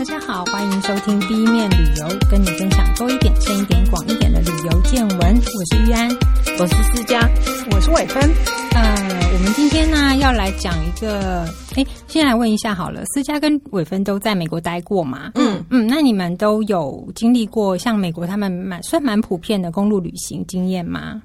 [0.00, 5.20] 大家好，欢迎收听 B 面旅游，跟你分享多一点、深一点、广一点的旅游见闻。
[5.20, 6.08] 我是玉安，
[6.58, 7.20] 我是思佳，
[7.70, 8.18] 我是伟芬。
[8.72, 11.46] 呃，我们今天呢要来讲一个，
[11.76, 15.32] 哎，先来问一下好了，思佳跟伟芬都在美国待过吗？
[15.34, 21.20] 嗯嗯，那你们都有经历过像美国他们蛮算蛮普遍的公路旅行经验吗？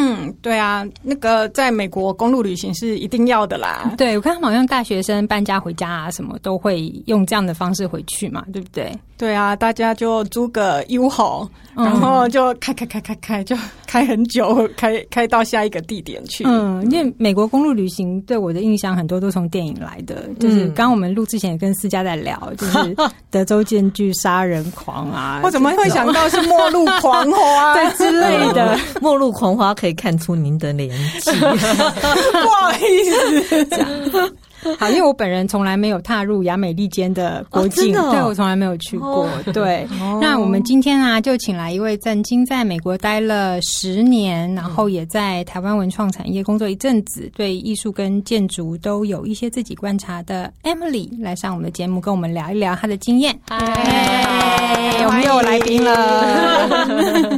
[0.00, 3.92] 嗯，对啊，那个在美国公路旅行是一定要的啦。
[3.98, 8.92] 对，我看他们好像大学生搬家回家啊，什么都会用这样的方式回去嘛，对不对？
[9.16, 13.56] 对啊，大家就租个 U-Haul，然后就开开开开开，就
[13.88, 16.44] 开很久，开开到下一个地点去。
[16.46, 22.94] 嗯，因为美国公路旅行对我的印象很多都从电影来的，就是刚刚我们录之前也跟思佳在聊，就是
[23.30, 28.78] 德州剑锯杀人狂啊， 我怎么会想到是末路狂花 对之类的？
[29.00, 29.74] 末路狂花。
[29.78, 34.34] 可以看出您的年纪，不好意思。
[34.78, 39.24] 好，因为我本人从来没有踏入亚美利坚的国境，哦哦、对，我从来没有去过。
[39.24, 53.38] 哦、对，哦、那我们今天啊，就请来一位曾经在美国待了十年，然后也在台湾文创产业工作一阵子，对艺术跟建筑都有一些自己观察的 Emily 来上我们的节目，跟我们聊一聊她的经验。
[53.48, 57.28] 嗨，我们又有来宾了。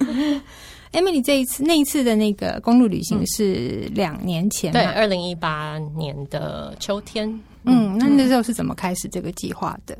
[0.92, 7.40] Emily 这一次那一次的那个公路旅行是两年前，对，二零一八年的秋天。
[7.64, 9.96] 嗯，那那时候是怎么开始这个计划的？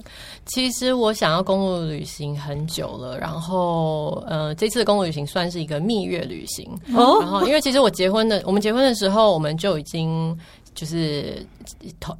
[0.47, 6.67] 其实我想要公路旅行很久了，然后呃，这次的公路旅行算是一个蜜月旅行。
[6.97, 10.37] 哦，然后因为其实我结婚的，我们结婚的时候我们就已经。
[10.81, 11.45] 就是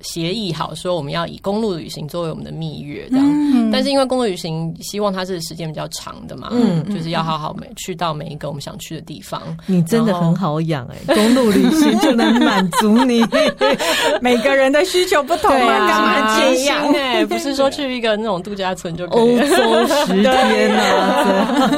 [0.03, 3.27] 协议好说，我们要以公路旅行作为我们的蜜月这样。
[3.27, 9.41] 嗯、但是因为公路旅行，希望它是时间比较长的嘛，嗯，就是要好好每去到每一个我们想去的地方。
[9.65, 13.25] 你真的很好养哎、欸，公路旅行就能满足你
[14.21, 17.25] 每个人的需求不同嘛，干嘛这样哎？
[17.25, 19.49] 不是说去一个那种度假村就可以欧
[19.87, 21.71] 洲十天啊？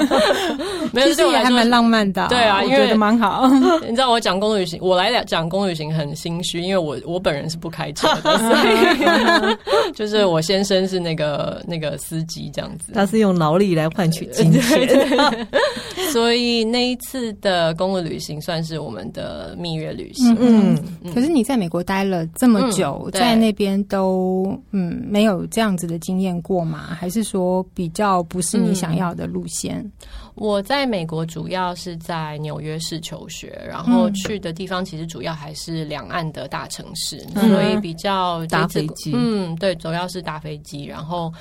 [0.90, 2.26] 没有，其实也还蛮浪漫的。
[2.26, 3.48] 对啊，因为觉得蛮好。
[3.82, 6.60] 你知道我讲公路旅行，我来讲公路旅行很心虚。
[6.62, 15.48] 因为我我本人是不开车的，所以 就是我先生是那个那个司机这样子，他是用劳力来换取金钱，
[16.12, 20.36] 所以那一次的公路旅行算是我们的蜜月旅行。
[20.38, 20.76] 嗯，
[21.14, 26.96] 可是你在美国待了这么久，在那边都嗯没有这样子的经验过吗？
[26.98, 29.84] 还是说比较不是你想要的路线？
[30.34, 39.12] 我在美国主要是在纽约市求学，然后去的地方其实主要还是两岸的大城市，嗯、所以比较搭飞机。
[39.14, 40.84] 嗯，对，主要是搭飞机。
[40.84, 41.32] 然后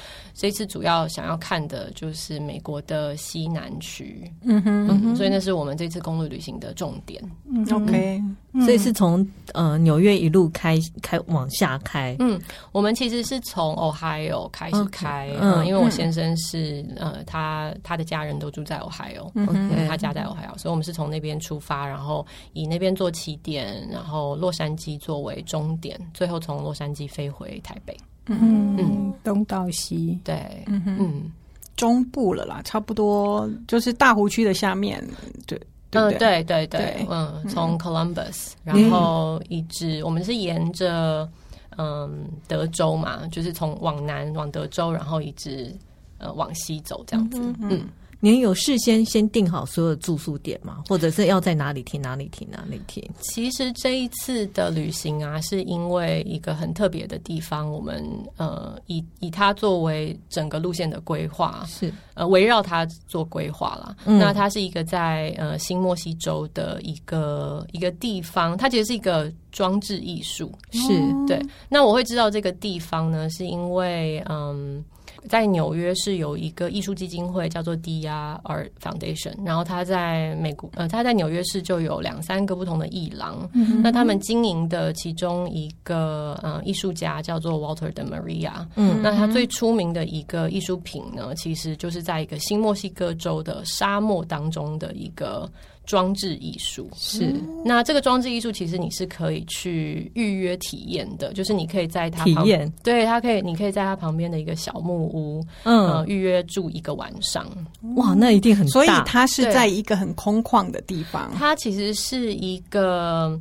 [0.42, 4.24] 这次主要想要看的就是美国的西南区。
[4.42, 7.24] 嗯哼，嗯哼，所以那是我们这次公路旅行的重点。
[7.46, 8.20] 嗯，OK，
[8.66, 12.16] 所以是从呃纽约一路开开往下开。
[12.18, 12.42] 嗯，
[12.72, 18.80] 我们其实是从 Ohio 开始开，嗯因为我先生是呃他他的家人都住在。
[18.80, 27.96] Ohio，嗯他家在 Ohio，所以我们是从那边出发，然后以那边做起点，然后洛杉矶作为终点，最后从洛杉矶飞回台北。
[28.42, 28.78] 嗯。
[28.78, 31.32] 嗯，东到西，对，嗯嗯，
[31.76, 35.04] 中部了啦，差不多就是大湖区的下面，
[35.46, 35.60] 对，
[35.92, 36.44] 嗯，对？
[36.44, 41.30] 对对，嗯，从 Columbus，然后一直我们是沿着
[41.78, 45.72] 嗯德州嘛，就是从往南往德州，然后一直
[46.18, 47.82] 呃往西走这样子，嗯。
[48.24, 50.84] 您有事先先定好所有的住宿点吗？
[50.88, 53.04] 或者是要在哪里停哪里停哪里停？
[53.20, 63.96] 其实这一次的旅行啊，是因为一个很特别的地方，我们呃以以它作为整个路线的规划，是呃围绕它做规划啦。
[64.06, 71.42] 嗯、那它是一个在呃新墨西州的一个一个地方，它其实是一个装置艺术，是、哦、对。
[71.68, 74.86] 那我会知道这个地方呢，是因为嗯。
[75.28, 83.50] 在纽约是有一个艺术基金会叫做 DR Art Foundation，然后他在美国，呃，他在纽约市就有两三个不同的艺廊。
[83.54, 88.66] 嗯、那他们经营的其中一个呃艺术家叫做 Walter de Maria。
[88.76, 95.50] 嗯，那他最出名的一个艺术品呢，其实就是在一个新墨西哥州的沙漠当中的一个。
[95.86, 96.90] 装置艺术。
[96.96, 97.34] 是，
[97.66, 107.48] 那这个装置艺术其实你是可以去预约体验的，就是你可以在它旁边，对，它可以，你可以在它旁边的一个小木屋，嗯，呃、预约住一个晚上。
[107.96, 113.40] 哇，那一定很大，所以它是在一个很空旷的地方，它其实是一个。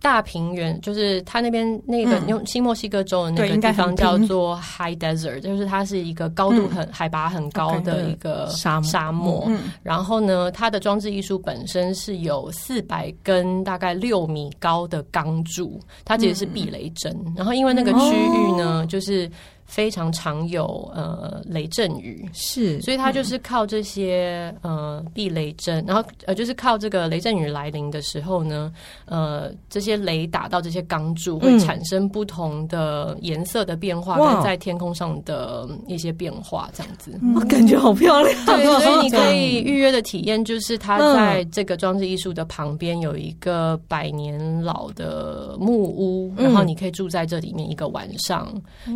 [0.00, 9.50] 大平原就是它那边那个用新墨西哥州的那个地方叫做 High Desert，就是它是一个高度很海拔很高的一个沙沙漠。
[9.82, 17.16] 然后呢，它的装置艺术本身是有四百根大概六米高的钢柱，它其实是避雷针。
[17.36, 19.30] 然后因为那个区域呢，就是。
[19.66, 28.72] 非常常有呃雷阵雨，是，所以它就是靠这些呃避雷针，然后呃就是靠这个雷阵雨来临的时候呢，
[29.06, 38.46] 呃这些雷打到这些钢柱会产生不同的颜色的变化，跟在天空上的一些变化，这样子，我感觉好漂亮。
[38.46, 48.48] 对，所以你可以预约的体验就是它在这个装置艺术的旁边有一个百年老的木屋，然后你可以住在这里面一个晚上，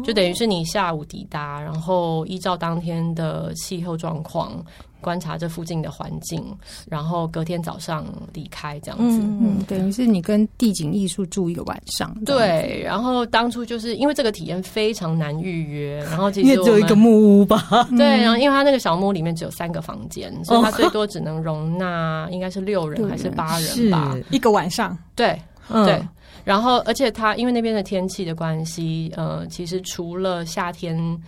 [0.04, 4.64] 就等于是你下午抵达，然后依照当天的气候状况。
[5.02, 6.44] 观察这附近的环境，
[6.86, 8.04] 然后隔天早上
[8.34, 9.18] 离开，这样子。
[9.18, 12.14] 嗯，嗯，等于是你跟地景艺术住一个晚上。
[12.26, 17.66] 对，然后当初就是因为这个体验非常难预约，然后其实 因为只有一个木屋吧。
[17.96, 24.94] 对，然后因为它那个小木屋里面只有三个房间，所以它最多只能容纳应该是六人还是八人吧，一个晚上。
[25.14, 25.40] 对，
[25.84, 26.00] 对。
[26.44, 31.20] 然后而且它因为那边的天气的关系，呃，其实除了夏天。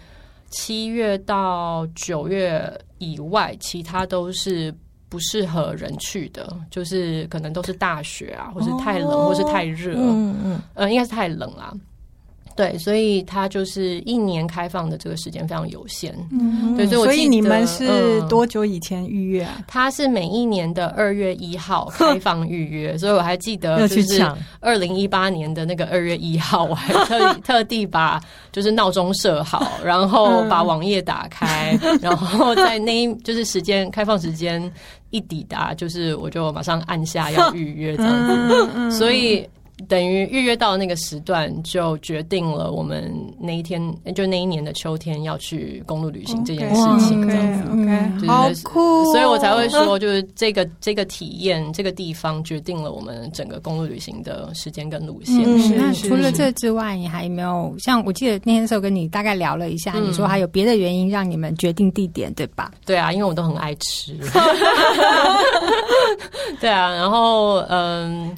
[0.55, 4.71] 七月到九月以外，其他都是
[5.09, 11.73] 不适合人去的，就是可能都是大雪啊，或是太冷，或是太热，嗯嗯，呃，应该是太冷啦。
[12.57, 16.15] 对，所以它就是一年开放的这个时间非常有限。
[16.31, 19.63] 嗯，对，所以所以你们是多久以前预约啊？
[19.67, 24.23] 它是每一年的二月一号开放预约，所以我还记得就是
[24.61, 28.21] 二零一八年的那个二月一号，我还特 特地把
[28.51, 34.71] 就是闹钟设好，然后把网页打开，然后在那一就是时间开放时间
[35.11, 38.49] 一抵达，就是我就马上按下要预约这样
[38.91, 39.49] 子，所以。
[39.89, 43.81] 等于预约到那个时段，就决定了我们那一天，
[44.15, 47.63] 就那一年的秋天要去公路旅行这件事情，这样子。
[47.73, 55.43] Okay, okay, 好酷，所以我才会说，就是这个这个体验，这个地方决定了我们整个公路旅行的时间跟路线。
[55.45, 62.71] 嗯、是那除了这之外，你还有没有像我记得那天的时候跟你大概聊了一下，嗯、你说还有别的原因让你们决定地点，对吧？
[62.87, 64.17] 对啊，因为我都很爱吃。
[66.61, 68.31] 对啊，然后嗯。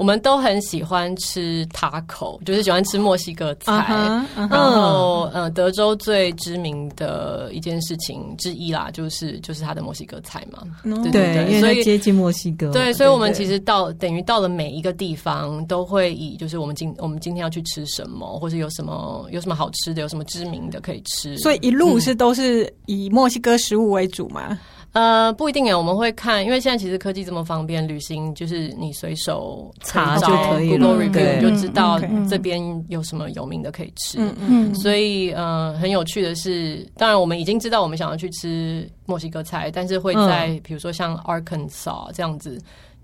[0.00, 3.70] 我们都很喜欢吃 taco，就是喜欢吃墨西哥菜。
[3.70, 4.50] Uh huh, uh huh.
[4.50, 10.62] 然后，呃，德州最知名的一件事情之一啦，就是就是它的墨西哥菜嘛。
[10.82, 11.02] No.
[11.02, 12.72] 对对对，所以接近墨西哥。
[12.72, 21.36] 对，所以我们其实到等于到了每一个地方，都会以就是我们今我们今天要去吃什么，或是有什么有什么好吃的，有什么知名的可以吃。
[21.36, 24.58] 所以一路是都是以墨西哥食物为主嘛。
[24.92, 34.18] 呃，不一定诶，我们会看，因为现在其实科技这么方便，旅行就是你随手查就可以，Google Review 就知道这边有什么有名的可以吃。
[34.18, 34.74] 嗯嗯。
[34.74, 42.60] 所以呃，很有趣的是，当然我们已经知道我们想要去吃墨西哥菜，但是会在、嗯、比如说像 Arkansas 这样子。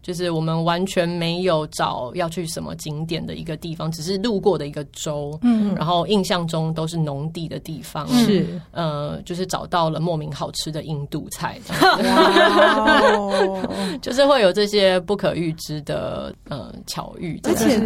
[0.06, 8.46] 就是我们完全没有找要去什么景点的一个地方，只是路过的一个州，嗯，然后印象中都是农地的地方，是。
[8.70, 11.58] 呃，就是找到了莫名好吃的印度菜，
[14.00, 17.76] 就是会有这些不可预知的呃巧遇，而且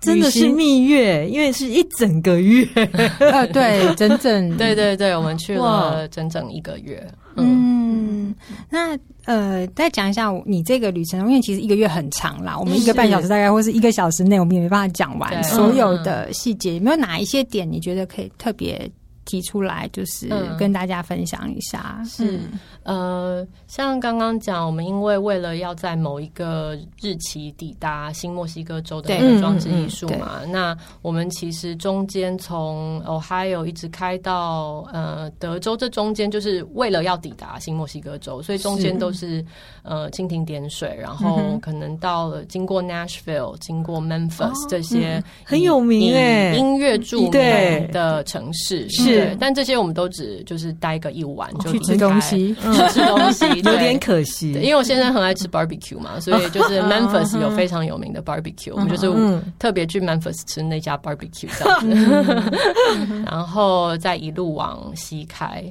[0.00, 2.66] 真的是蜜月，因为是一整个月，
[3.20, 4.56] 呃，对，整整。
[4.56, 7.06] 对对对，我们去了整整一个月，
[7.36, 8.34] 嗯，
[8.70, 8.98] 那。
[9.26, 16.76] 呃，再讲一下你这个旅程，因为其实一个月很长啦，我们一个半小时大概或是一个小时内，我们也没办法讲完所有的细节。
[16.76, 18.88] 有没有哪一些点你觉得可以特别
[19.26, 22.00] 提出来，就是跟大家分享一下？
[22.06, 22.40] 是。
[22.84, 39.44] 呃，像刚刚讲，我们因为为了要在某一个日期抵达新墨西哥州的那个装置艺术嘛，嗯嗯、那我们其实中间从 Ohio 一直开到呃德州，这中间就是为了要抵达新墨西哥州，所以中间都是，是。
[39.82, 52.54] 呃蜻蜓点水，然后可能到了经过 Nashville、经过 Memphis 这些、很有名诶音乐著名的城市，是，但这些我们都只就是待个一晚就去吃东西。
[52.90, 62.52] 吃东西 有点可惜，因为我现在很爱吃 barbecue 嘛， 所以就是 Memphis 有非常有名的 barbecue，我们就是特别去 Memphis 吃那家 barbecue 这样子，
[63.26, 65.62] 然后再一路往西开。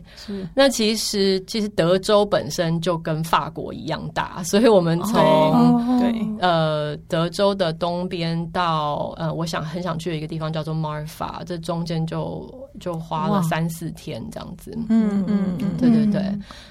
[0.53, 6.13] 那其实其实德州本身就跟法国一样大，所以我们从对。
[6.39, 12.47] 呃德州的东边到呃我想很想去的一个地方叫做 Marfa，这中间就
[12.79, 14.77] 就花了三四天这样子。
[14.89, 16.21] 嗯嗯，对对对，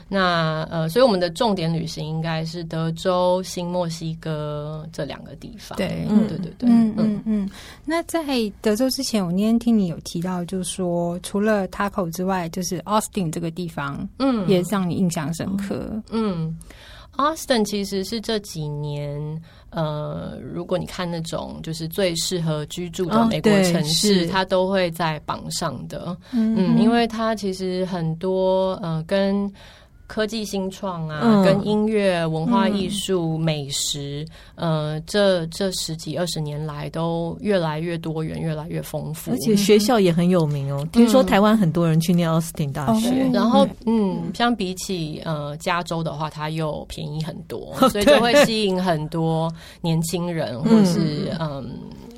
[0.09, 0.25] 那。
[0.25, 5.77] 那呃，所以我们的重点旅行应该是德州、新墨西哥这两个地方。
[5.77, 7.51] 对，嗯，对对对，嗯嗯嗯。
[7.85, 8.23] 那在
[8.63, 16.03] 德州之前，我那天听你有提到，就是说除了 Taco 之外，就是 Austin 这个地方，嗯，也让你印象深刻。
[16.11, 16.57] 嗯。
[17.17, 19.41] Austin 其实是这几年，
[19.75, 26.17] 呃，如果你看那种就是最适合居住的美国城市，哦、它都会在榜上的。
[26.33, 29.53] 嗯，嗯，因为它其实很多呃跟。
[30.07, 40.79] 科技新创啊，嗯、跟音乐、文化艺术、嗯、美食，呃，这这十几二十年来都越来越多元，越来越丰富，而且学校也很有名哦。
[40.83, 51.71] 嗯、听说台湾很多人去念奥斯汀大学，嗯、然后嗯，相比起呃加州的话，它又便宜很多，所以就会吸引很多年轻人，或是嗯。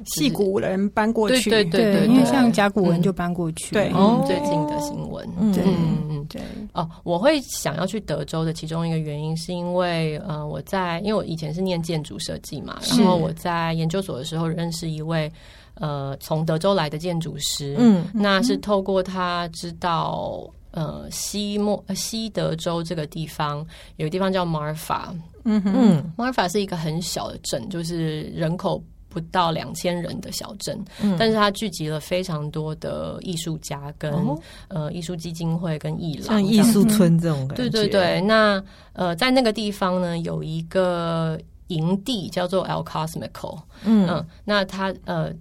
[0.06, 3.72] 嗯矽谷人搬过去，对对对，因为像甲骨文就搬过去。
[3.72, 3.90] 对，
[4.24, 5.64] 最近的新闻，对，
[6.08, 6.40] 嗯对。
[6.74, 15.30] 哦，我会想要去德州的其中一个原因，是因为呃，我在因为我以前是念建筑设计嘛，然后我在研究所的时候认识一位
[15.74, 25.08] 呃从德州来的建筑师，嗯，那是透过他知道呃西莫西德州这个地方有个地方叫 Marfa，
[25.44, 28.80] 嗯嗯，Marfa 是一个很小的镇，就是人口。
[29.16, 37.62] 不到两千人的小镇，嗯、但是它聚集了非常多的艺术家跟、哦、呃艺术基金会跟艺廊，像艺术村这种感觉。
[37.62, 45.32] 对对对，那呃在那个地方呢，有一个营地叫做 El Cosmical，嗯，嗯，那它呃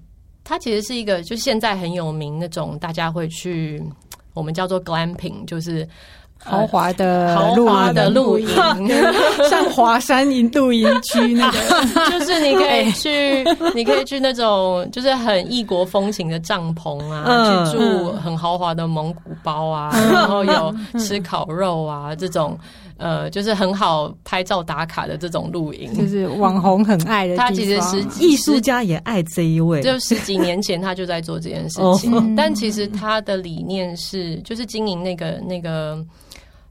[0.46, 3.84] 它其实是一个就现在很有名那种大家会去
[4.34, 5.86] 我们叫做 glamping，就是。
[6.46, 8.48] 豪华的豪华的露营，
[9.50, 11.58] 像华山营露营区那个，
[12.20, 22.58] 就是你可以去， 你可以去那种就是很异国风情的帐篷啊，去住很豪华的蒙古包啊，然后有吃烤肉啊这种，
[22.98, 27.36] 呃，就是很好拍照打卡的这种露营，就是网红很爱的。
[27.36, 36.06] 他其实是艺术家也爱这一位，就十几年前他就在做这件事情，但其实他的理念是就是经营那个那个。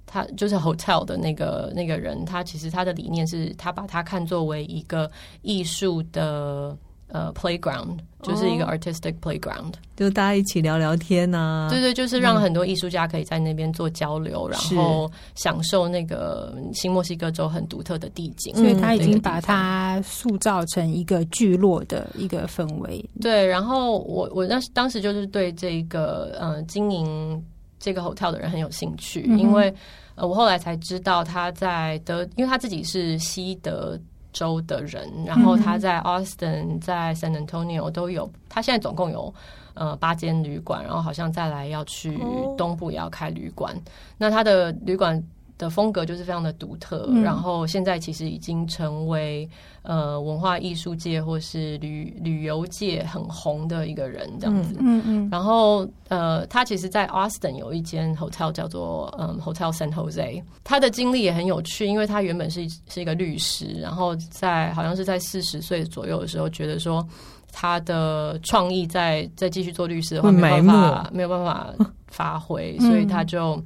[0.06, 5.10] 他就是 hotel 的那个那个人，他其实他的理念是他把它看作为一个
[5.42, 6.76] 艺术的
[7.14, 11.70] 呃 playground，就是一个 artistic playground，就大家一起聊聊天呐、啊。
[11.70, 18.52] 对对，就是让很多艺术家可以在那边做交流，嗯、然后享受那个新墨西哥州很独特的地景。
[18.56, 23.08] 所以他已经把它塑造成一个聚落的一个氛围。
[23.20, 27.40] 对，然后我我当时当时就是对这个呃经营
[27.78, 29.72] 这个 hotel 的人很有兴趣，嗯、因为。
[30.16, 33.98] 呃，我后来才知道他在德，因为他自己是西德
[34.34, 39.32] 州的人，然后他在 Austin、在 San Antonio 都有，他现在总共有
[39.72, 42.18] 呃八间旅馆，然后好像再来要去
[42.58, 43.74] 东部也要开旅馆，
[44.18, 45.24] 那他的旅馆。
[45.56, 49.48] 的风格就是非常的独特，嗯、然后现在其实已经成为
[49.82, 54.74] 呃文化艺术界或是旅旅游界很红的一个人这样子。
[54.80, 55.02] 嗯嗯。
[55.06, 67.06] 嗯然后呃，他其实，在 Austin 有一间 hotel 叫做嗯 Hotel San Jose，他的经历也很有趣，因为他原本是是一个律师，然后在好像是在四十岁左右的时候，觉得说
[67.52, 71.72] 他的创意在再继续做律师的话，没办法没有办法
[72.08, 73.62] 发挥， 嗯、所以他就。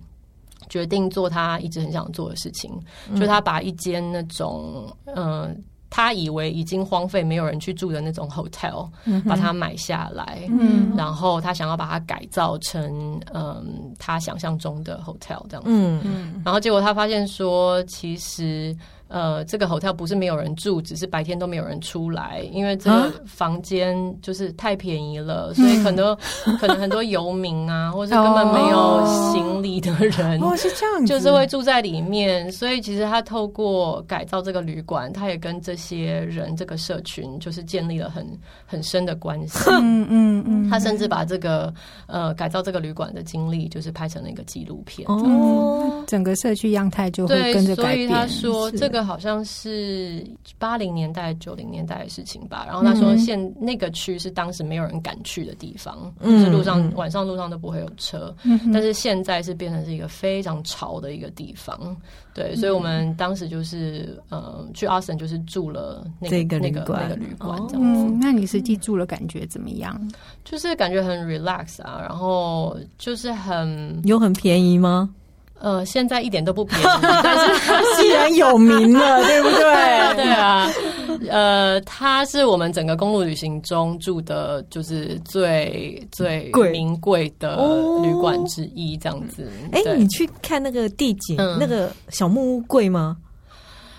[0.68, 2.72] 决定做他一直很想做的事情，
[3.10, 5.56] 嗯、就他把一间那种嗯、呃，
[5.90, 13.64] 他以为已经荒废、没有人去住的那种 hotel，嗯、把它买下来，嗯，然后他想要把它改造成嗯、呃，
[13.98, 16.00] 他想象中的 hotel 这样子，嗯。
[16.04, 18.76] 嗯，然后结果他发现说，其实。
[19.08, 32.52] 呃，这个 hotel 不是没有人住，只是白天都没有人出来，因为这个房间就是太便宜了，啊、所以很多、嗯、可能很多游民啊， 或者根本没有行李的人，哦，是这样，就是会住在里面。
[32.52, 38.26] 所以其实他透过改造这个旅馆，他也跟这些人这个社群就是建立了很
[38.66, 39.70] 很深的关系。
[39.70, 41.72] 嗯嗯嗯，他甚至把这个
[42.08, 45.08] 呃改造这个旅馆的经历，就是拍成了一个纪录片。
[45.08, 48.08] 哦，整个社区样态就会跟着改变。
[48.08, 48.97] 所以他说这个。
[49.04, 50.24] 好像是
[50.58, 52.64] 八零年代、九零年代的事情吧。
[52.66, 58.34] 然后他说，现那个区是当时没有人敢去的地方，嗯、就是路上晚上路上都不会有车。
[58.44, 61.96] 嗯、但是现在是变成是一个非常潮的一个地方。
[62.34, 68.04] 对，所以我们当时就是呃去 Austin 就是住了那个那个那个旅馆这样子。
[68.04, 70.00] 嗯、那你实际住了感觉怎么样？
[70.44, 75.10] 就是感觉很 relax 啊，然后就是很有很便宜吗？
[75.60, 80.14] 呃，现在一点都不便宜，但是既然有名了，对不对？
[80.14, 80.70] 对啊，
[81.30, 87.56] 呃，它是我们整个公路旅行中住的，就是最最名贵的
[88.02, 89.50] 旅馆之一，这样子。
[89.72, 93.16] 哎、欸，你去看那个地景，嗯、那个小木屋贵吗？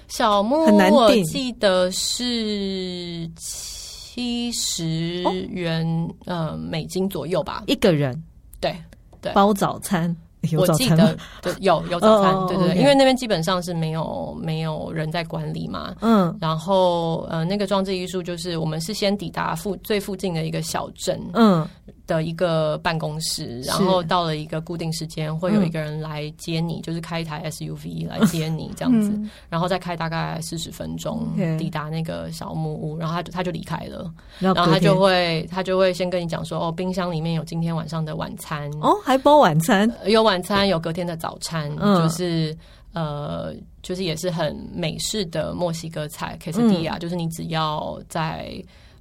[0.08, 5.86] 小木屋我记得是七十元，
[6.26, 8.24] 呃，美金左右吧，一个人。
[8.62, 8.76] 对
[9.22, 10.16] 对，包早餐。
[10.52, 15.94] 有早餐我记得对有有早餐，对对，因为那边基本上是没有没有人在管理嘛。
[16.02, 16.36] 嗯。
[16.40, 21.68] 然后呃，那个装置艺术就是我们是先抵达附最附近的一个小镇，嗯
[22.10, 29.14] 的一个办公室，然后到了一个固定时间，会有一个人来接你，就是开一台 SUV 来接你这样子，
[29.48, 31.28] 然后再开大概四十分钟
[31.60, 42.02] 抵达那个小木屋，然后他就他就离开了，然然后他就会他就会先跟你讲说，哦，冰箱里面有今天晚上的晚餐，哦，还包晚餐，有晚餐，有隔天的早餐，嗯。
[42.02, 42.58] 就是
[42.94, 48.52] 呃，就是也是很美式的墨西哥菜 quesadilla，、就是你只要在。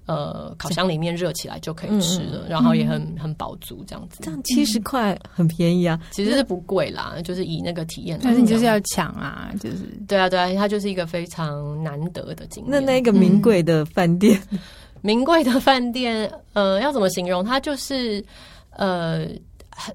[0.08, 4.20] 呃，烤箱里面热起来就可以吃了，然后也很很饱足，这样子。
[4.22, 9.76] 这样七十块很便宜啊，其实是不贵啦，就是以那个体验来，但是你就是要抢啊，就是
[10.08, 12.72] 对啊对啊，它就是一个非常难得的经验。
[12.72, 14.40] 那那个名贵的饭店，
[15.02, 17.44] 名贵的饭店，呃，要怎么形容？
[17.44, 18.24] 它就是
[18.70, 19.26] 呃。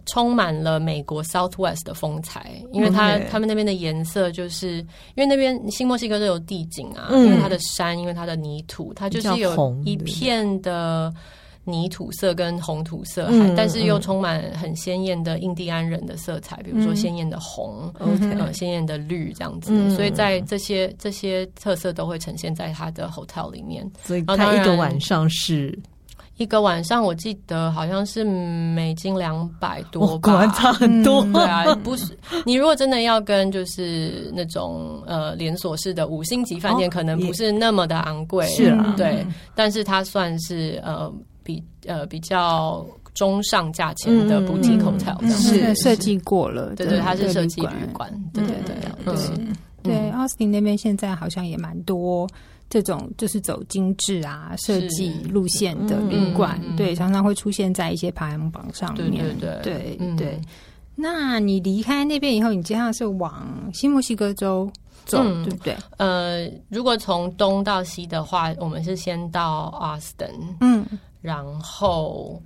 [0.05, 11.11] 充满了美国 Southwest 的风采，因为它.他们那边的颜色，就是因为那边新墨西哥都有地景啊，嗯因为它的山，因为它的泥土，它就是有一片的
[11.63, 23.89] 泥土色跟红土色，嗯、但是又充满很鲜艳的印第安人的色彩，比如说鲜艳的红，嗯、呃，鲜艳的绿这样子，嗯、所以在这些这些特色都会呈现在它的 hotel 里面。
[24.03, 25.77] 所以它一个晚上是。
[26.37, 31.21] 一个晚上，我记得好像是美金两百多吧，差很多。
[31.31, 41.11] 对啊，不是你如果真的要跟就是那种呃连锁式的五星级饭店，可能不是那么的昂贵，是啊，对，但是它算是呃
[41.43, 48.75] 比呃比较中上价钱的 boutique hotel，是设计过了，对对，它是设计旅馆，对对对，
[49.05, 52.27] 嗯，对，Austin 那边现在好像也蛮多。
[52.73, 59.37] 这种就是走精致啊设计路线的旅馆，对，常常会出现在一些排行榜上面。
[59.37, 60.41] 对对对，对。
[60.95, 64.67] 那你离开那边以后，你接下来是往新墨西哥州
[65.05, 65.77] 走，嗯、对不对？
[65.97, 70.83] 呃，如果从东到西的话，我们是先到 Austin，嗯，
[71.21, 72.41] 然后。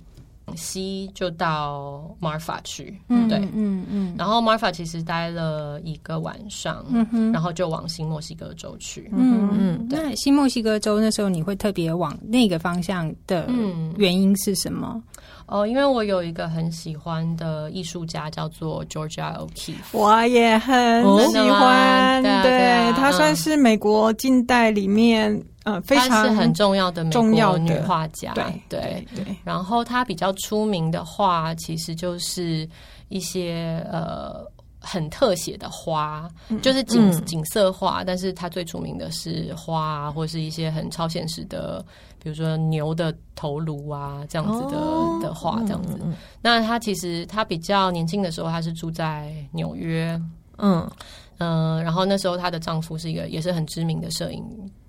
[0.56, 13.48] 西就到 Marfa 去，嗯、对，嗯嗯，然后 Marfa 其实待了一个晚上，嗯哼，然后就往新墨西哥州去，嗯嗯，那新墨西哥州那时候你会特别往那个方向的
[13.96, 14.92] 原因是什么？
[14.94, 15.02] 嗯、
[15.48, 25.42] 哦，因为我有一个很喜欢的艺术家叫做 Georgia O'Keeffe，我也很喜欢，对，她算是美国近代里面。
[25.64, 32.66] 呃，非常是很重要的美国女画家，对对对，对对，然后她比较出名的画，其实就是
[33.10, 34.42] 一些呃
[34.88, 38.02] 很特写的花，嗯、就是景、嗯、景色画。
[38.02, 41.84] 但是她最出名的是花，啊或是一些很超现实的，
[42.22, 45.98] 比如说牛的头颅啊这样子的、哦、的画，这样子。
[46.02, 50.18] 嗯、那她其实她比较年轻的时候，她是住在纽约，
[50.56, 50.90] 嗯
[51.36, 54.42] 嗯、呃，然后那时候她的丈夫是一个也是很知名的摄影。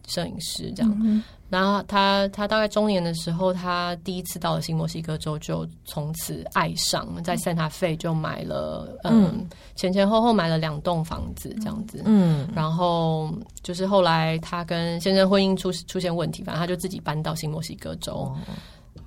[0.10, 18.14] 摄影师这样，嗯、然后他他大概中年的时候，他第一次到了新墨西哥州，就从此爱上，在 Santa Fe 就买了，嗯，嗯前前后后买了两栋房子这样子，嗯，然后就是后来他跟先生婚姻出出现问题，反正他就自己搬到新墨西哥州。
[18.14, 18.38] 哦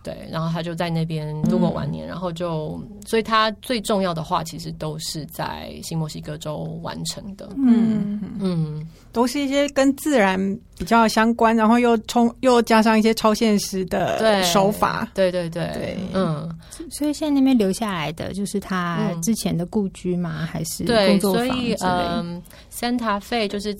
[0.02, 7.48] 对，然后他就在那边度过晚年，嗯、然后就，所以他最重要的话其实都是在新墨西哥州完成的。
[7.56, 10.36] 嗯嗯，嗯都是一些跟自然
[10.76, 15.08] 比较相关，然后又充又加上一些超现实的手法。
[15.14, 16.50] 对对对对，对嗯，
[16.90, 20.38] 所以现在那边留下来的就是他之前的故居吗？
[20.40, 21.68] 嗯、还是工作坊之类？
[21.68, 22.42] 对，所以嗯
[22.72, 23.72] ，Santa Fe 就是。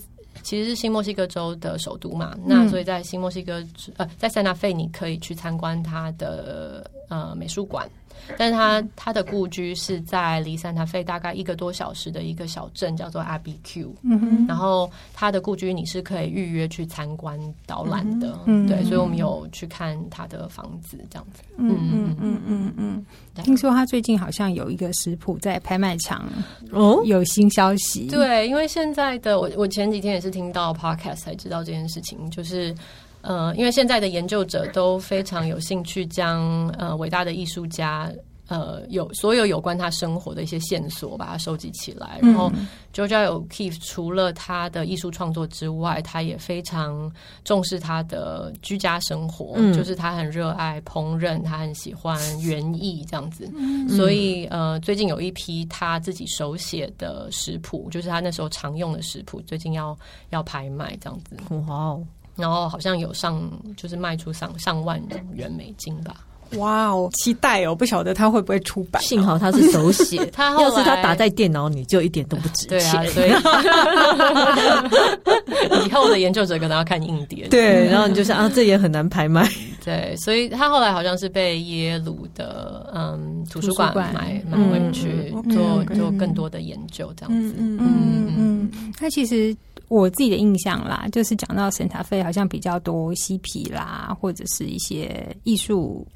[0.43, 3.63] 其实是新墨西哥州的首都嘛，那所以在新墨西哥
[3.97, 7.89] 呃，在塞纳费你可以去参观它的呃美术馆，
[8.37, 13.89] 但是他他的故居是在离塞纳费大概一个多小时的一个小镇，叫做 Abiquiu。
[14.03, 21.41] 嗯哼，然后他的故居你是可以预约去参观导览的，嗯、对，所以我们有去看他的房子这样子。
[21.57, 23.05] 嗯嗯嗯嗯嗯。
[23.43, 26.27] 听说他最近好像有一个食谱在拍卖场
[26.71, 28.07] 哦，有新消息。
[28.07, 32.75] 对，因为现在的我，我前几天也是听到 podcast 才知道这件事情，就是
[33.23, 38.11] 呃，因为现在的研究者都非常有兴趣将呃伟大的艺术家。
[38.47, 42.19] 呃，有所有有关他生活的一些线索，把它收集起来。
[42.21, 42.51] 然后
[42.93, 47.09] ，Georgia O'Keeffe 除了他的艺术创作之外，他也非常
[47.45, 53.49] 重视他的居家生活，嗯、就是他很热爱烹饪，他很喜欢园艺这样子。
[53.55, 59.97] 嗯、所以，呃，最近有一批他自己手写的食谱，就是他那时候常用的食谱，最近要
[60.31, 61.37] 要拍卖这样子。
[61.65, 62.05] 哇哦！
[62.35, 63.39] 然后好像有上，
[63.77, 64.99] 就是卖出上上万
[65.33, 66.15] 元美金吧。
[66.57, 67.73] 哇哦，期待哦！
[67.73, 69.01] 不晓得他会不会出版？
[69.01, 73.03] 幸好他是手写， 他要是他打在电脑，里就一点都不值钱。
[73.15, 73.41] 对啊，
[75.83, 77.47] 以后的研究者可能要看硬碟。
[77.47, 79.49] 对，然后你就想啊，这也很难拍卖。
[79.83, 87.55] 对，所以他后来好像是被耶鲁的嗯图书馆买买回去做做更多的研究，这样子。
[87.57, 88.69] 嗯嗯嗯，
[88.99, 89.57] 他其实。
[90.01, 96.07] 我自己的印象啦，就是讲到审查费好像比较多嬉皮啦，或者是一些艺术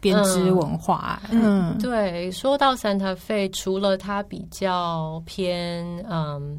[0.00, 1.20] 编织文化。
[1.30, 2.30] 嗯，嗯对。
[2.30, 6.58] 说到圣塔菲，除了它比较偏嗯。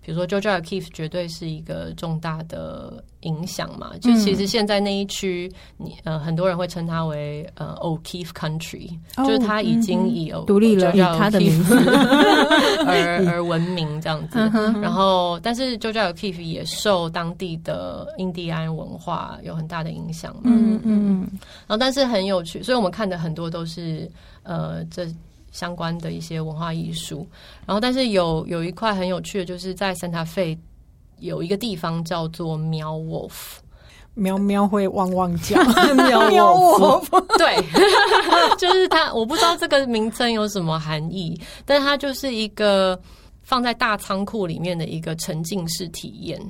[0.00, 3.90] 比如说，Georgia O'Keeffe 绝对是一个重大的影响嘛。
[4.00, 11.76] 就其实现在那一区，你呃很多人会称它为呃 O'Keeffe Country，就是它已经以独立了，以它的名字
[12.86, 14.38] 而而闻名这样子。
[14.80, 20.42] 然后，但是 Georgia O'Keeffe 也受当地的印第安文化有很大的影响嘛。
[20.44, 21.28] 嗯嗯。
[21.66, 24.10] 然后，但是很有趣，所以我们看的很多都是
[24.42, 25.06] 呃这。
[25.52, 27.26] 相关的一些文化艺术，
[27.64, 30.54] 然后但是有有一块很有趣的，就是在 Santa Fe
[31.18, 33.32] 有一个地方叫做喵 Wolf，
[34.14, 35.62] 喵喵会汪汪叫，
[35.94, 37.56] 喵 喵 Wolf，对，
[38.56, 42.98] 就是它，我不知道这个名称有什么含义，但是它就是一个
[43.42, 46.40] 放在大仓库里面的一个沉浸式体验。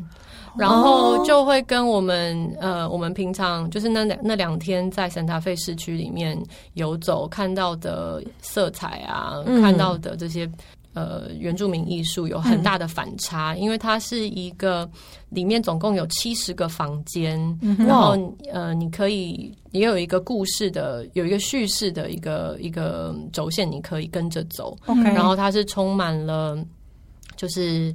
[0.59, 6.35] 然后就会跟我们呃，我们平常就是那两那两天在圣塔菲市区里面
[6.72, 10.50] 游走看到的色彩啊，嗯、看到的这些
[10.96, 14.90] 呃原住民艺术有很大的反差，嗯、因为它是一个
[15.28, 18.16] 里面总共有七十个房间，嗯、然后
[18.50, 24.76] 呃你可以也有一个故事的，有一个叙事的一个一个轴线，你可以跟着走。
[24.87, 25.12] Okay.
[25.14, 26.59] 然后它是充满了
[27.37, 27.94] 就是。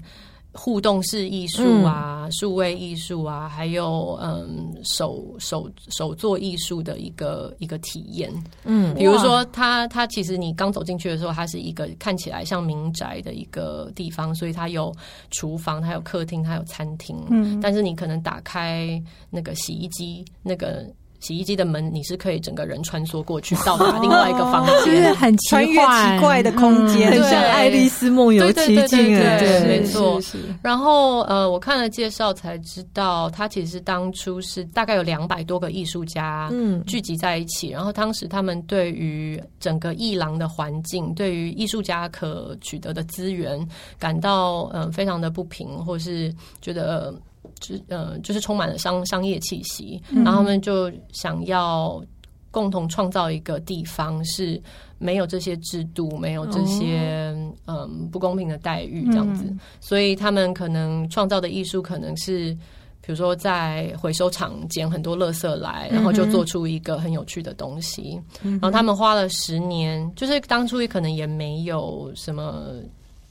[0.54, 8.32] 互动式艺术啊，数位艺术啊，还有嗯手手手作艺术的一个一个体验。
[8.66, 14.94] 嗯，比如说它它其实你刚走进去的时候，它是一个看起来像民宅的一个地方，所以它有
[15.30, 17.18] 厨房，它有客厅，它有餐厅。
[17.30, 20.86] 嗯，但是你可能打开那个洗衣机那个。
[21.22, 29.16] 洗衣机的门，你是可以整个人穿梭过去，到达另外一个房间， 就是很穿越奇怪的空间，很像爱丽丝梦游奇境。
[29.18, 30.20] 对，没错。
[30.62, 43.64] 然后呃，我看了介绍才知道，他其实当初是大概有两百多个艺术家嗯聚集在一起，然后当时他们对于整个艺廊的环境，对于艺术家可取得的资源，
[44.00, 47.14] 感到嗯、呃、非常的不平，或是觉得。
[47.62, 52.04] 就呃，就是充满了商商业气息，然后他们就想要
[52.50, 54.62] 共同创造一个地方，是
[54.98, 57.00] 没有这些制度，没有这些
[57.38, 59.46] 嗯、呃、不公平的待遇这样子，
[59.80, 62.52] 所以他们可能创造的艺术可能是，
[63.00, 72.74] 比如说在回收厂捡很多垃圾来，然后就做出一个很有趣的东西，然后他们花了十年，就是当初也可能也没有什么。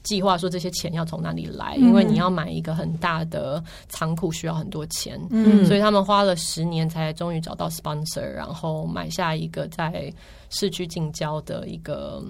[0.03, 1.75] 计划说这些钱要从哪里来？
[1.75, 5.19] 因为你要买一个很大的仓库，需要很多钱。
[5.29, 10.13] 嗯，所以他们花了十年才终于找到 sponsor，然后买下一个在
[10.49, 12.23] 市区近郊的一个。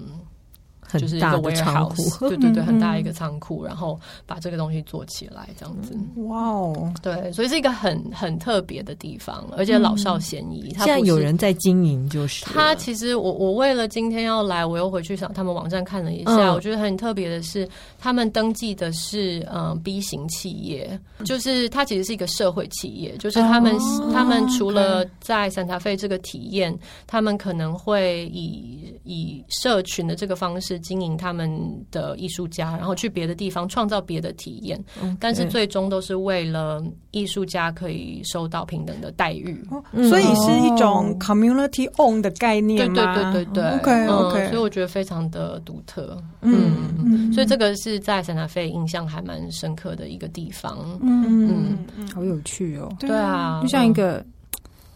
[0.98, 5.96] 就是一个 warehouse， 对对对，很大一个仓库，然后把这个东西做起来，这样子。
[6.24, 10.74] 哇哦，对，所以是一个很很特别的地方，而且老少咸宜。
[10.78, 23.76] 现在有人在经营，就是他其实我我为了今天要来，我又回去上他们网站看了一下，我觉得很特别的是，他们登记的是嗯 B 型企业，就是它其实是一个社会企业，就是他们
[24.12, 26.76] 他们除了在 Santa Fe 这个体验，
[27.06, 30.81] 他们可能会以以社群的这个方式。
[30.82, 31.50] 经营他们
[31.90, 35.16] 的艺术家，然后去别的地方创造别的体验，Okay.
[35.18, 43.14] 但是最终都是为了艺术家可以受到平等的待遇，哦、所以是一种 community own 的概念吗？
[43.14, 54.24] 对对对对对，OK OK，、嗯、所以我觉得非常的独特，嗯，嗯所以这个是在圣塔菲印象还蛮深刻的一个地方，嗯嗯，嗯好有趣哦，对啊，就像一个。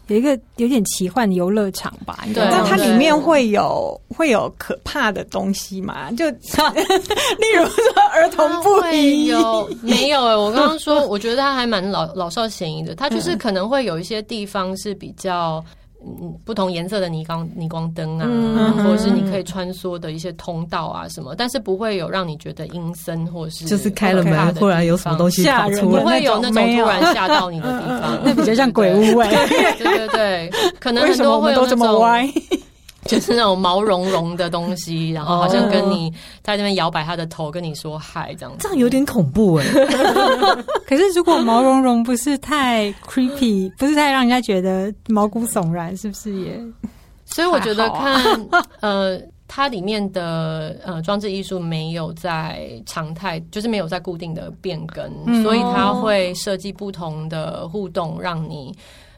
[0.07, 6.09] 嗯有一个有点奇幻的游乐场吧，对，但它里面会有会有可怕的东西嘛？
[6.11, 6.37] 就 例
[7.57, 10.35] 如说儿童不宜，有 没有、欸？
[10.35, 15.63] 我刚刚说，我觉得它还蛮老老少咸宜的，它就是可能会有一些地方是比较。
[16.21, 29.29] 嗯，不同颜色的霓光霓光灯啊，嗯、或者是你可以穿梭的一些通道啊什么，但是不会有让你觉得阴森，或者是就是开了门突然有什么东西吓人，不会有那种突然吓到你的地方， 那比较像鬼屋 哎，
[29.77, 31.87] 对对对，可能很多会有那种。
[33.09, 39.65] 就是那种毛茸茸的东西，然后好像跟你在那边摇摆它的头，跟你说嗨，这样子，这样有点恐怖哎。
[40.85, 46.59] 可是如果毛茸茸不是太 creepy，不是太让人家觉得毛骨悚然，是不是也？
[47.25, 48.47] 所以我觉得看
[48.81, 49.19] 呃。
[49.49, 58.75] 它里面的呃装置艺术没有在常态，就是没有在固定的变更，嗯、所以它会设计不同的互动，让你，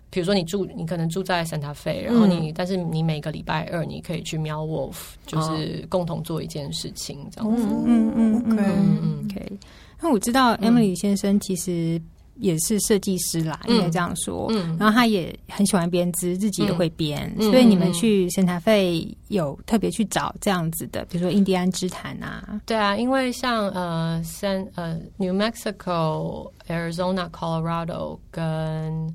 [0.09, 4.95] 比如说你住，你可能住在 Santa Fe，然后你，嗯、但是你每个礼拜二你可以去 Meow Wolf，
[5.25, 7.63] 就是共同做一件事情这样子。
[7.85, 9.59] 嗯嗯嗯嗯，OK。
[10.01, 12.01] 那我知道 Emily 先生其实。
[12.41, 14.47] 也是设计师啦，应该这样说。
[14.51, 17.29] 嗯，然后他也很喜欢编织，自己也会编。
[17.37, 22.61] 嗯、所以你们去圣塔费有特别去找这样子的，比如说印第安之毯啊。
[22.65, 29.13] 对啊，因为像呃，三呃，New Mexico、Arizona、Colorado 跟。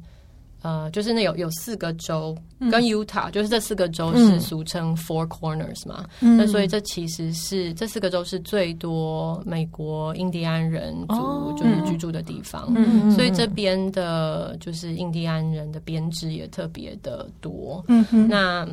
[0.65, 2.35] 呃，就是那有有四个州
[2.71, 6.07] 跟 Utah，、嗯、就是这四个州是俗称 Four Corners 嘛。
[6.23, 12.73] 嗯、那所以这其实是这四个州是最多美国印第安人族、哦、就是居住的地方。
[12.75, 17.85] 嗯、所以这边的就是印第安人的编制也特别的多。
[17.89, 18.67] 嗯哼那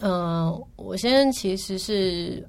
[0.00, 2.46] 呃，我现在其实是。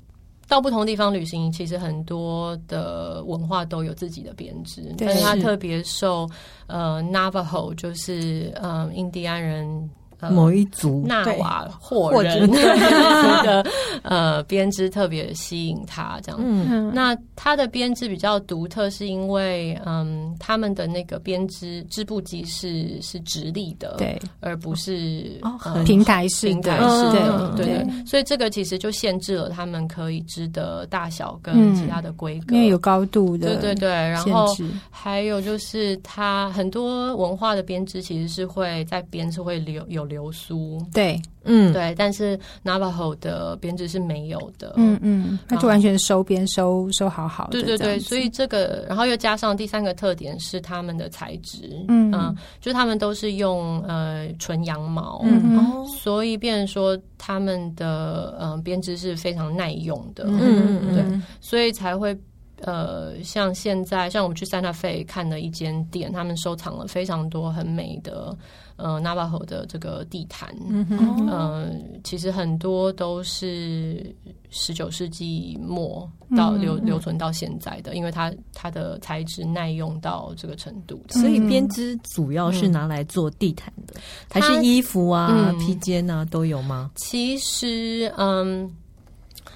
[0.49, 6.27] 到不同地方旅行，其实很多的文化都有自己的编织，但是它特别受
[6.67, 9.89] 呃 Navajo，就是呃印第安人。
[10.27, 13.65] 某一族纳瓦霍人的
[14.03, 25.39] 呃编织特别吸引他这样，嗯，那他的编织比较独特，是因为嗯，他们的那个编织织布机是是直立的，对，而不是
[25.85, 34.47] 平台式平台式的，对对，所以这个其实就限制了他们可以织的大小跟其他的规格，因为有高度的，对对对，然后
[34.89, 40.08] 还有就是它很多文化的编织其实是会在编是会留有。
[40.09, 41.71] 流苏对，嗯。
[41.71, 52.11] 对，但是 Navajo 的编织是没有的，嗯嗯，它就完全收边收收好好的，对对对，所以这个，然后又加上第三个特点是他们的材质，嗯。
[52.11, 60.95] 嗯，就他们都是用呃纯羊毛，嗯，所以变成说他们的呃编织是非常耐用的，嗯嗯。
[60.95, 62.17] 对，所以才会
[62.61, 68.37] 呃像现在像我们去 Santa Fe 看的一间店，他们收藏了非常多很美的。
[68.81, 71.69] 呃，Navajo 的这个地毯，嗯哼，呃，
[72.01, 74.15] 其实很多都是
[74.49, 83.95] 十九世纪末到留留存到现在的，因为它它的材质耐用到这个程度，所以编织主要是拿来做地毯的，
[84.31, 86.89] 还是衣服啊、披肩啊都有吗？
[86.95, 88.73] 其实，嗯。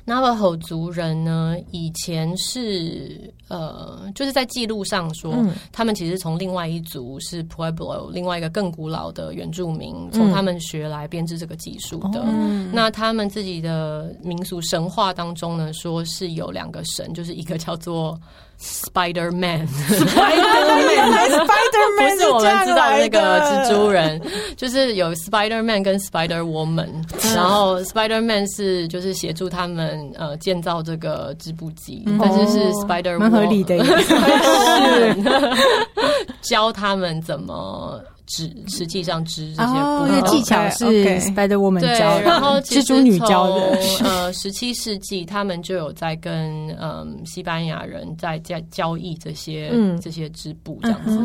[0.05, 12.21] Navajo 族人呢，以前是呃，就是在记录上说，嗯、他们其实从另外一族是 Pueblo，另外一个更古老的原住民，从他们学来编织这个技术的。
[12.25, 18.19] 嗯、那他们自己的民俗神话当中呢，说是有两个神，就是一个叫做。
[18.63, 20.07] Spider Man，Spider
[20.95, 24.21] Man，Spider Man 不是我们知道那个蜘蛛人，
[24.55, 26.87] 就是有 Spider Man 跟 Spider Woman，
[27.35, 33.93] 然后 Spider Man 是就是协助他们呃建造这个织布机，但是是 Spider Woman 蛮合理的，是
[36.41, 38.01] 教他们怎么。
[38.25, 40.85] 织实际上织这些布的技巧是
[41.19, 43.77] Spider Woman 教，然后蜘蛛女教的。
[44.03, 51.17] 呃， 十七世纪他们就有在跟嗯西班牙人在在交易这些这些织布这样子，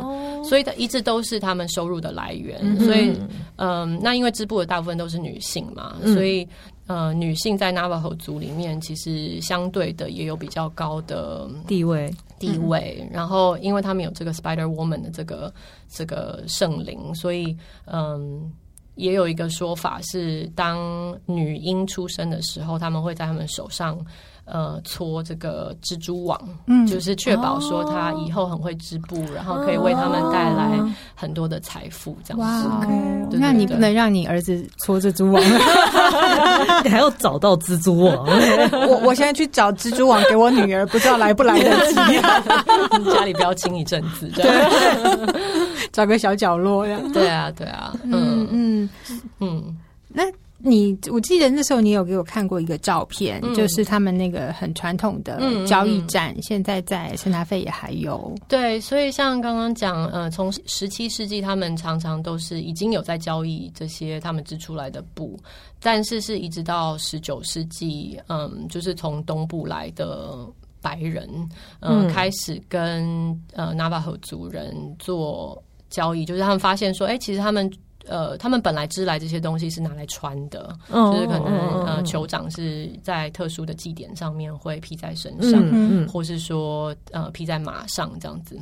[0.48, 2.58] 所以一直都是他们收入的来源。
[2.80, 3.12] 所以
[3.56, 6.46] 嗯，那因为织布的大部分都是女性嘛，所以
[6.86, 12.12] 呃，女性在 Navajo 族里面其实相对的也有比较高的地位。
[12.38, 15.52] 地位，然后因为他们有这个 Spider Woman 的这个
[15.88, 18.52] 这个圣灵，所以嗯，
[18.94, 23.98] 也有一个说法是，当女婴出生的时候，他们会在他们手上。
[24.50, 30.78] 呃，搓这个蜘蛛网，嗯，就是确保说他以后很会织布，然后可以为他们带来
[31.14, 32.68] 很多的财富，这样子。
[32.68, 32.86] 哇，
[33.30, 35.42] 那你不能让你儿子搓蜘蛛网，
[36.82, 38.26] 你还要找到蜘蛛网。
[38.88, 41.94] 我我现在去找蜘蛛网给我女儿，不知道来不来得及。
[43.12, 44.44] 家里不要清一阵子，对，
[45.92, 46.98] 找个小角落呀。
[47.12, 48.88] 对啊，对啊，嗯嗯
[49.40, 49.76] 嗯，
[50.08, 50.22] 那。
[50.60, 58.34] 你我记得那时候你有给我看过一个照片，嗯、就是他们那个很传统的交易站，现在在圣达菲也还有。
[58.48, 65.38] 对，所以像刚刚讲，呃，从十七世纪他们常常都是已经有在交易这些他们织出来的布，
[65.80, 70.44] 但是是一直到十九世纪，嗯，就是从东部来的
[70.82, 71.28] 白人，
[71.78, 77.70] 呃、嗯，开始跟呃纳瓦霍族人做交易，就是他们发现说，哎、欸，其实他们。
[78.08, 88.58] 呃，他们本来织来这些东西是拿来穿的，哦、就是可能、哦、呃，酋长是在特殊的祭典上面会披在身上，嗯嗯、或是说呃，披在马上这样子。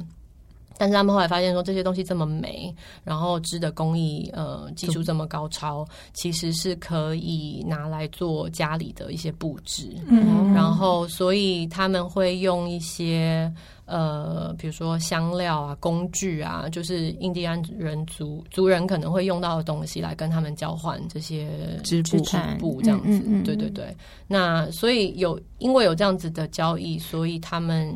[0.78, 9.90] 但是他们后来发现说，这些东西这么美，然后织的工艺呃技术这么高超，其实是可以拿来做家里的一些布置。
[10.06, 13.50] 嗯，然后所以他们会用一些
[13.86, 21.48] 呃，比如说香料啊、工具啊，就是印第安人族族人可能会用到的东西来跟他们交换这些
[21.84, 23.18] 织布织布这样子。
[23.18, 23.96] 嗯嗯嗯、对对对。
[24.26, 27.94] 那所以有因为有这样子的交易，所以他们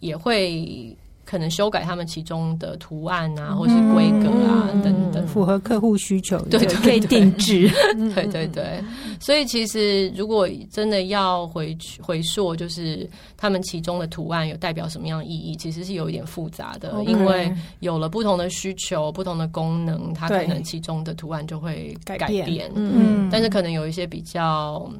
[0.00, 0.94] 也会。
[1.28, 7.68] 可能修改他们其中的图案啊，或是规格啊、嗯、等等，符合客户需求，对，就可以定制。
[8.14, 8.82] 对对对，
[9.20, 17.04] 所以其实如果真的要回去回溯，就是他们其中的图案有代表什么样的意义，其实是有一点复杂的，Okay.
[17.04, 22.46] 因为有了不同的需求、不同的功能，它可能其中的图案就会改变。
[22.46, 24.90] 改变嗯，但是可能有一些比较。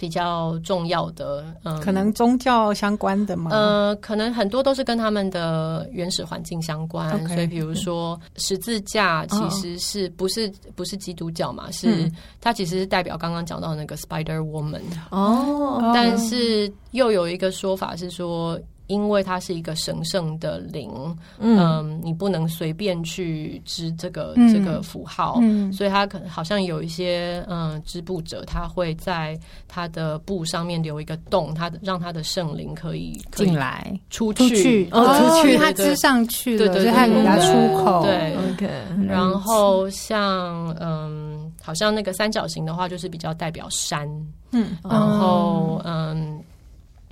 [0.00, 3.50] 比较重要的，嗯，可能宗教相关的吗？
[3.52, 7.12] 呃，可能很多都是跟他们的原始环境相关。
[7.22, 11.70] Okay, 所以，比如说十字架，其实是不是、哦、不是基督教嘛？
[11.70, 12.10] 是、嗯、
[12.40, 18.58] 它其实是代表刚刚讲到那个 Spider Woman 哦，但是又有一个说法是说。
[18.90, 20.90] 因为它是一个神圣的灵，
[21.38, 38.68] 嗯，嗯，你不能随便去织这个、嗯、这个符号，嗯，所以它可能好像有一些嗯织布者，他会在他的布上面留一个洞，他让他的圣灵可以进来、出去、哦，出去，他织上去了，对对，他给他出口，对，OK。
[39.06, 44.08] 然后像嗯，好像那个三角形的话，就是比较代表山，
[44.50, 46.39] 嗯，然后嗯。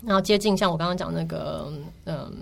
[0.08, 1.70] 然后接近像我刚刚讲那个，
[2.06, 2.32] 嗯，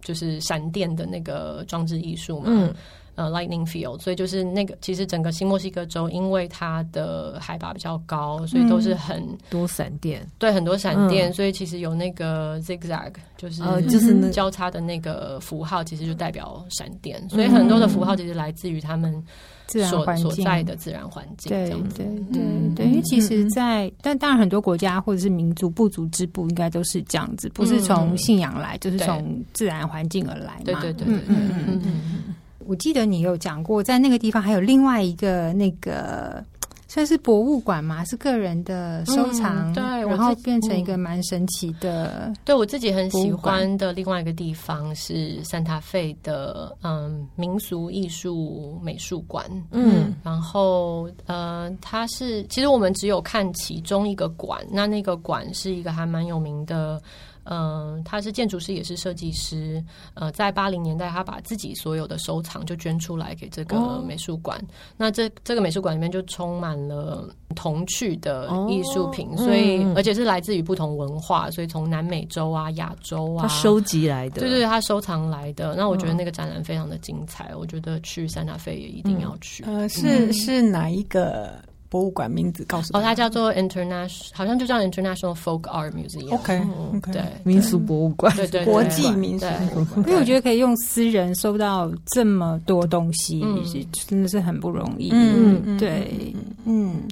[0.00, 2.68] 就是闪电的那个装置艺术嘛，
[3.14, 19.22] 呃，lightning field，所以就是那个，其实整个新墨西哥州因为它的海拔比较高，所以都是很多闪电，对，很多闪电，嗯，所以其实有那个 zigzag，就是就是交叉的那个符号，其实就代表闪电，所以很多的符号其实来自于他们。
[19.64, 22.04] 自然环境所在的自然环境，对对。
[22.30, 30.62] 对对，因为其实在，在但当然很多国家或者是民族部族之部应该都是这样子，不是从信仰来，就是从自然环境而来嘛。
[30.64, 32.34] 对对对对，嗯嗯嗯。
[32.66, 36.44] 我记得你有讲过，在那个地方还有另外一个那个。
[36.88, 42.30] 算是博物馆嘛，是个人的收藏，嗯、对，然后变成一个蛮神奇的。
[42.44, 57.00] 对我自己很喜欢的另外一个地方是三塔费的嗯民俗艺术美术馆，嗯，然后呃，它是其实我们只有看其中一个馆，那那个馆是一个还蛮有名的。
[57.44, 59.82] 嗯，他是建筑师，也是设计师。
[60.14, 64.58] 呃，在八零年代，他把自己所有的收藏就捐出来给这个美术馆。
[64.58, 64.64] 哦、
[64.96, 75.74] 那这这个美术馆里面就充满了童趣的艺术品，哦、所以、嗯、而且是来自于不同文化，所以从南美洲啊、亚洲啊，他收集来的，对对，他收藏来的。
[75.74, 79.64] 那我觉得那个展览非常的精彩，哦、我觉得去三塔费也一定要去。
[79.66, 81.52] 嗯、呃，是是哪一个？
[81.92, 86.32] 博物馆名字告诉我，哦，它叫做 International，好像就叫 International Folk Art Museum。
[86.32, 90.06] OK，OK，对，民俗博物馆，对对，国际民俗博物馆。
[90.08, 95.10] 因为我觉得可以用私人收到这么多东西，是真的是很不容易。
[95.12, 97.02] 嗯，对，嗯，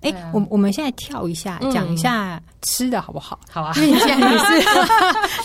[0.00, 3.38] 哎，我我们现在跳一下，讲一下吃的好不好？
[3.50, 4.68] 好啊，因为你现在你是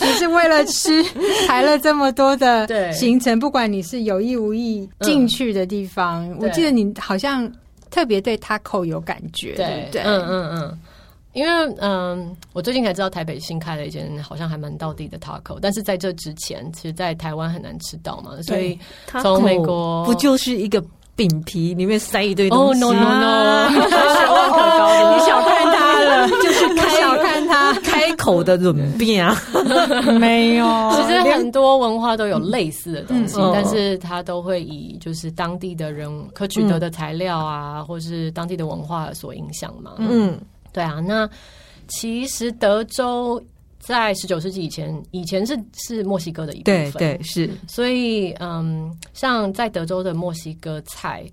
[0.06, 1.04] 你是为了吃
[1.46, 7.46] 排了这么多的行程，不管你是有意无意进去的地方，我记得你好像。
[7.90, 10.02] 特别对 taco 有感觉，对，对不对？
[10.02, 10.78] 嗯嗯嗯，
[11.32, 18.78] 因为嗯，我最近才知道台北新开了一间好像还蛮到地的 taco，但是在这之前，其实，在台湾很难吃到嘛，所以
[19.22, 20.82] 从美国不就是一个
[21.14, 22.82] 饼皮里面塞一堆东西？
[22.82, 24.12] 哦、oh, no no no，你小看
[24.52, 25.95] 它了，就是开小看它开
[28.26, 29.34] 口的润变啊，
[30.18, 30.66] 没有。
[30.96, 39.94] 其实很多文化都有类似的东西，嗯、但是它都会以就是当地的人可取得的材料啊，嗯、或是当地的文化所影响嘛。
[39.98, 40.36] 嗯，
[40.72, 40.98] 对啊。
[41.00, 41.28] 那
[41.86, 43.40] 其实德州。
[43.78, 47.48] 在十九世纪以前，以前是是墨西哥的一部分，对对是。
[47.68, 51.24] 所以，嗯，像在德州的墨西哥菜，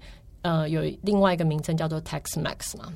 [0.43, 2.93] 呃，有另外一个名称叫做 Tex-Mex 嘛，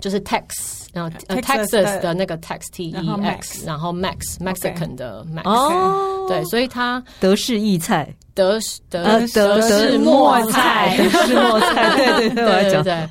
[0.00, 0.44] 就是 Tex，
[0.92, 1.10] 然后
[1.40, 8.58] Texas 的那个 Tex T E X，然后 Max Mexican 的 Max，哦，对，所以他德式意菜，德
[8.88, 12.82] 德德式墨菜，德式墨菜，对对对，我要讲。
[12.84, 13.08] 对。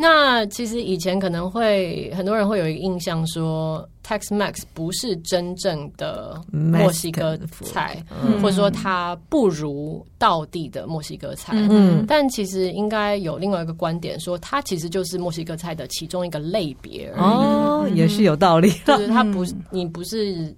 [0.00, 8.00] 那其实以前可能会很多人会有一个印象说，Tex Max 不是真正的墨西哥菜，
[8.40, 11.52] 或者说它不如道地的墨西哥菜。
[11.54, 17.12] 嗯，但其实应该有另外一个观点说，它其实就是墨西哥菜的其中一个类别。
[17.16, 18.70] 哦，也是有道理。
[18.86, 20.54] 就是它不，你不是，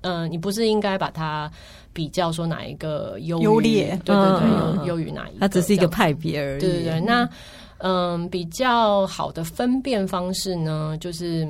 [0.00, 1.48] 嗯、呃，你不是应该把它。
[1.92, 5.38] 比较说哪一个优优劣，对对对，优优于哪一个？
[5.38, 6.60] 它只是一个派别而已。
[6.60, 7.24] 对对对，那
[7.84, 11.46] 嗯，比较好的分辨方式呢，就是。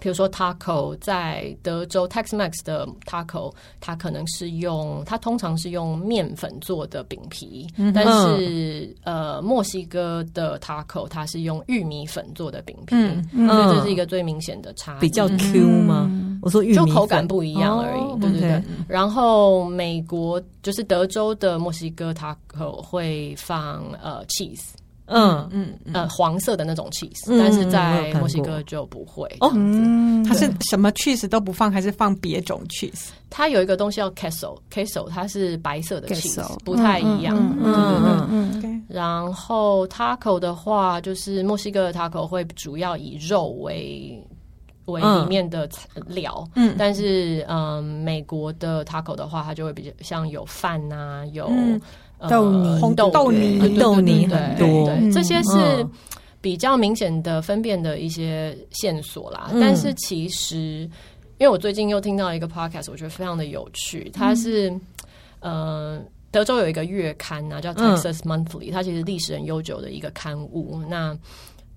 [0.00, 12.94] 比如说，taco 在德州 Tex-Mex 的 taco，它可能是用它通常是用面粉做的饼皮，嗯、但是呃，墨西哥的 taco 它是用玉米粉做的饼皮，
[13.32, 15.00] 嗯、所以这是一个最明显的差异。
[15.00, 16.06] 比较 Q 吗？
[16.12, 18.62] 嗯、我说玉米口感不一样而已，哦、对对对。
[18.86, 24.74] 然后美国就是德州的墨西哥 taco 会放呃 cheese。
[25.08, 29.50] 嗯嗯呃，黄色的那种 cheese，但是在墨西哥就不会哦。
[30.26, 33.08] 它是什么 cheese 都不放，还是放别种 cheese？
[33.30, 37.36] 它有一个东西叫 queso，queso 它是白色的 cheese，不太一样。
[37.58, 38.28] 嗯嗯
[38.62, 38.84] 嗯。
[38.88, 44.22] 然后 taco 的话，就是墨西哥的 taco 会主要以肉为
[44.86, 45.68] 为里面的
[46.06, 46.46] 料。
[46.54, 46.74] 嗯。
[46.78, 51.50] 但是嗯，美国的 taco 的话，它就会比较像有饭呐，有。
[52.28, 55.86] 豆泥、红豆豆泥、豆泥很多，对，这些是
[56.40, 59.50] 比较明显的分辨的一些线索啦。
[59.60, 60.88] 但是其实，
[61.38, 64.10] 因为我最近又听到一个 podcast，我觉得非常的有趣。
[64.12, 64.72] 它是
[65.40, 66.00] 呃，
[66.30, 70.82] 德州有一个月刊啊，叫 Texas Monthly，它其实历史很悠久的一个刊物。
[70.88, 71.16] 那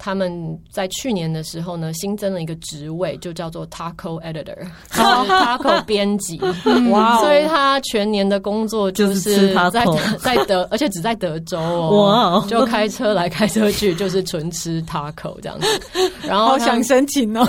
[0.04, 4.58] 他们在去年的时候呢，新增了一个职位，就叫做 Taco Editor，
[4.90, 6.42] 就是 Taco 编辑。
[6.90, 7.20] 哇！
[7.20, 9.86] 所以他全年的工作就是在
[10.18, 12.42] 在德，而且只在德州哦。
[12.42, 12.48] 哇！
[12.48, 15.68] 就开车来开车去，就是纯吃 Taco 这样子。
[16.28, 17.46] 然后好想申请哦。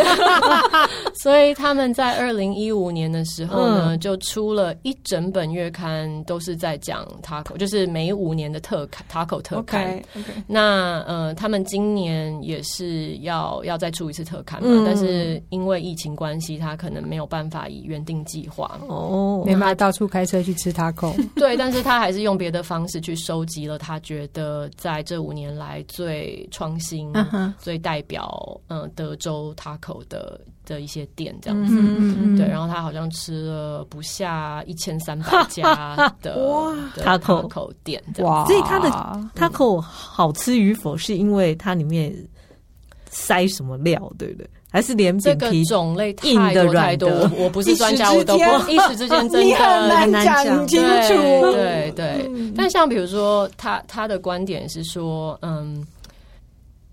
[1.14, 9.86] 所以他们在二零一五年的时候呢，就出了一整本月刊，都是在讲 Taco，就是每五年的特刊 Taco 特刊。
[9.86, 10.42] Okay, okay.
[10.46, 12.41] 那呃，他们今年。
[12.42, 18.78] 也是要要再出一次特刊嘛，嗯、但是因为疫情关系，他可能没有办法以原定计划。
[18.88, 19.74] 哦，没办法。
[19.74, 21.14] 到处开车去吃 taco。
[21.34, 27.12] 对，但是他还是用别的方式去收集了他觉得在这五年来最创新、
[27.58, 31.74] 最代表嗯德州 taco 的的一些店这样子。
[31.74, 36.36] 嗯嗯嗯对，然后他好像吃了不下一千三百家的
[36.96, 38.88] taco 店哇，所以他的
[39.34, 42.14] taco 好吃与否是因为它里面。
[43.14, 44.48] 塞什么料，对不对？
[44.70, 47.10] 还是连饼皮种类太多太多？
[47.36, 48.42] 我不是专家，我都不
[48.72, 49.54] 一时之间真的
[49.94, 51.52] 很难讲清楚。
[51.52, 55.86] 对对，但像比如说，他他的观点是说，嗯。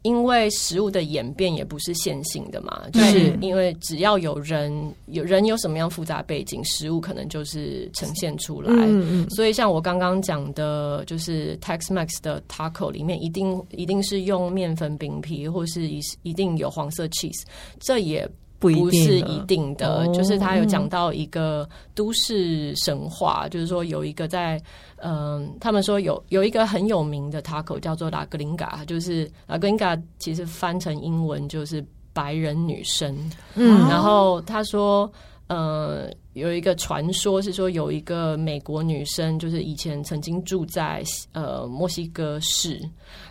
[0.09, 4.71] 因为食物的演变也不是线性的嘛，就是因为只要有人
[5.05, 8.73] 有人有什么样复杂背景，食物可能就是呈现出来。
[8.73, 9.29] 嗯嗯。
[9.29, 17.43] 所以像我刚刚讲的，就是 Tex-Mex 的 taco 里面一定一定是用面粉饼皮，或是一一定有黄色 cheese，
[17.79, 18.27] 这也。
[18.61, 24.61] 不是一定的，就是他有讲到一个都市神话，就是说有一个在
[25.01, 33.17] 嗯，他们说有有一个很有名的 taco 叫做 La Gringa，就是 La Gringa 其实翻成英文就是白人女生，
[33.55, 35.11] 嗯，然后他说。
[35.49, 42.79] 呃，有一个传说是说，有一个美国女生，就是以前曾经住在呃墨西哥市，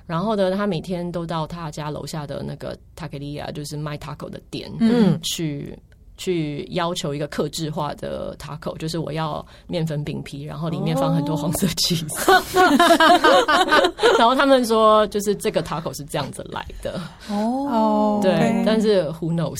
[0.04, 5.78] 然后呢，她每天都到她家楼下的那个 taqueria，就是卖 taco 的店，嗯，去。
[6.18, 12.06] 去要求一个克制化的 taco，就是我要面粉饼皮，然后里面放很多黄色 cheese。
[14.18, 17.00] 然后他们说，就是这个 taco 是这样子来的。
[17.30, 18.64] 哦，对，Okay.
[18.66, 19.56] 但是 who knows？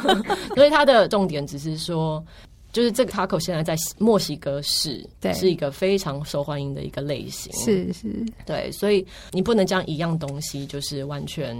[0.56, 2.24] 所以它的重点只是说，
[2.72, 7.52] 就是这个 taco 现在在墨西哥市对是一个非常受欢迎的一个类型。
[7.52, 11.54] 是是，对，所以你不能将一样东西就是完全。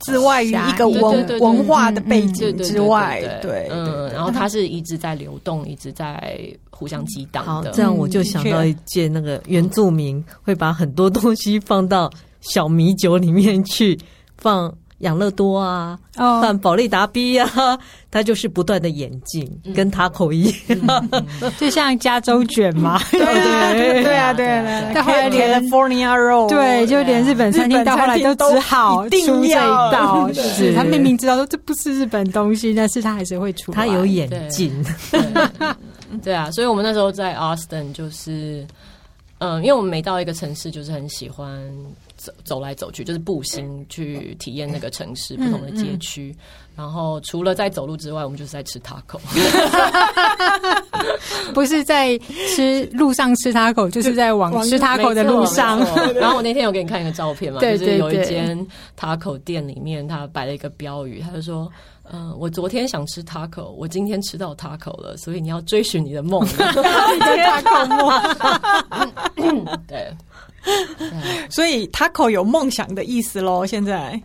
[0.00, 6.38] 之外于一个文文化的背景之外，对，嗯，然后它是一直在流动，一直在
[6.70, 7.70] 互相激荡的。
[7.70, 13.98] 这样我就想到一件，那个原住民会把很多东西放到小米酒里面去
[14.36, 14.74] 放。
[15.00, 17.78] 养乐多啊，放保利达 B 啊，
[18.10, 21.08] 它就是不断的演进，跟塔口一样，
[21.58, 23.00] 就像加州卷嘛。
[23.10, 24.04] 对对。
[24.04, 29.52] 对啊对啊，到后来连 California Roll，对，就连日本餐厅到后来都只好出这一
[29.92, 30.30] 道。
[30.34, 30.74] 是。
[30.74, 33.72] 他明明知道说这不是日本东西，但是他还是会出。
[33.72, 34.72] 他有演进，
[36.22, 38.66] 对啊，所以我们那时候在 Austin 就是，
[39.38, 41.58] 嗯，因为我们每到一个城市，就是很喜欢。
[42.20, 46.34] 走走来走去，就是步行去体验那个城市不同的街区。
[46.76, 49.18] 然后除了在走路之外，我们就是在吃 taco，
[51.52, 52.16] 不是在
[52.54, 55.78] 吃路上吃 taco，就是在往吃 taco 的路上。
[56.16, 58.66] 然后我那天有给你看一个照片嘛，就是有一间
[58.98, 61.70] taco 店里面，他摆了一个标语，他就说
[62.10, 67.86] ：“嗯、呃，我昨天想吃 taco，我今天吃到 taco 了，所以你要追寻你的梦， 你的 taco
[69.36, 70.10] 梦。”对，
[71.50, 73.64] 所以 taco 有梦想的意思喽。
[73.66, 74.20] 现在，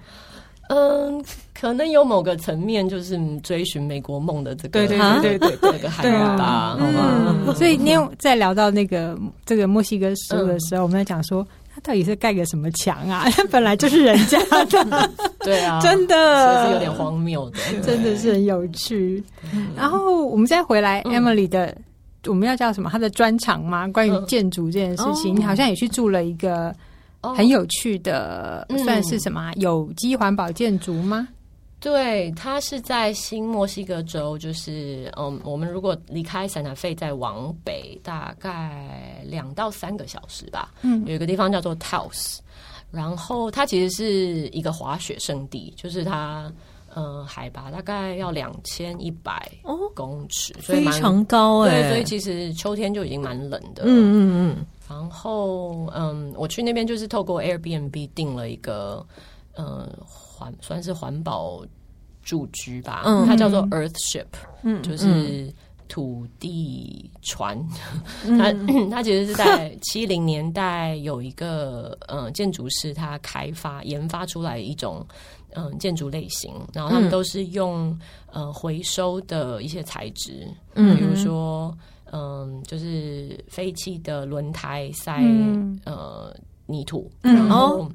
[0.69, 1.23] 嗯。
[1.57, 7.53] 可能有某个层面，就是追寻美国梦的这个，对对对对对，这个海洋吧，好吗？
[7.55, 13.23] 所以，你在聊到那个这个墨西哥食物的时候，我们在讲说，他到底是盖个什么墙啊？
[13.49, 15.09] 本来就是人家的，
[15.39, 19.23] 对啊， 真的，是有点荒谬的，真的是很有趣。
[19.77, 21.73] 然后，我们再回来，Emily 的，
[22.27, 22.89] 我们要叫什么？
[22.89, 23.87] 他的专长吗？
[23.89, 26.75] 关于建筑这件事情，你好像也去住了一个
[27.21, 31.27] 很有趣的，算是什么有机环保建筑吗？
[31.79, 40.71] 对，它是在新墨西哥州，就是嗯，我们如果离开圣塔费再往北，大概两到三个小时吧。
[40.81, 42.39] 嗯，有一个地方叫做 Taos，
[42.89, 46.55] 然后它其实是一个滑雪胜地，就是它嗯
[47.25, 49.51] 海拔大概要两千一百
[49.93, 51.81] 公尺，所以非常高哎、欸。
[51.81, 53.83] 对，所以其实秋天就已经蛮冷的。
[53.85, 54.17] 嗯嗯
[54.57, 54.65] 嗯。
[54.87, 59.05] 然后嗯，我去那边就是透过 Airbnb 订了一个
[59.57, 59.89] 嗯。
[60.37, 61.63] 环算是环保
[62.21, 64.25] 住居吧，嗯、它叫做 Earthship，
[64.63, 65.49] 嗯，就是
[65.87, 67.57] 土地船。
[68.25, 68.51] 嗯、它
[68.91, 75.07] 它其实是在七零年代有一个嗯建筑师，他开发研发出来一种
[75.55, 77.97] 嗯建筑类型，然后他们都是用
[78.31, 81.75] 呃回收的一些材质，嗯，比如说
[82.11, 86.35] 嗯就是废弃的轮胎塞、嗯、呃
[86.67, 87.89] 泥土，然后。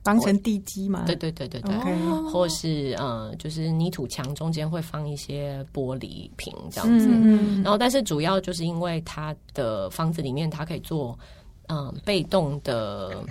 [0.00, 1.02] 当成地基嘛？
[1.04, 2.30] 对对对对对，Okay.
[2.30, 7.08] 或是呃，就是泥土墙中间会放一些玻璃瓶这样子。
[7.10, 11.18] 嗯、然后，但是主要就是因为它的房子里面它可以做
[11.66, 13.22] 嗯、呃、被动的、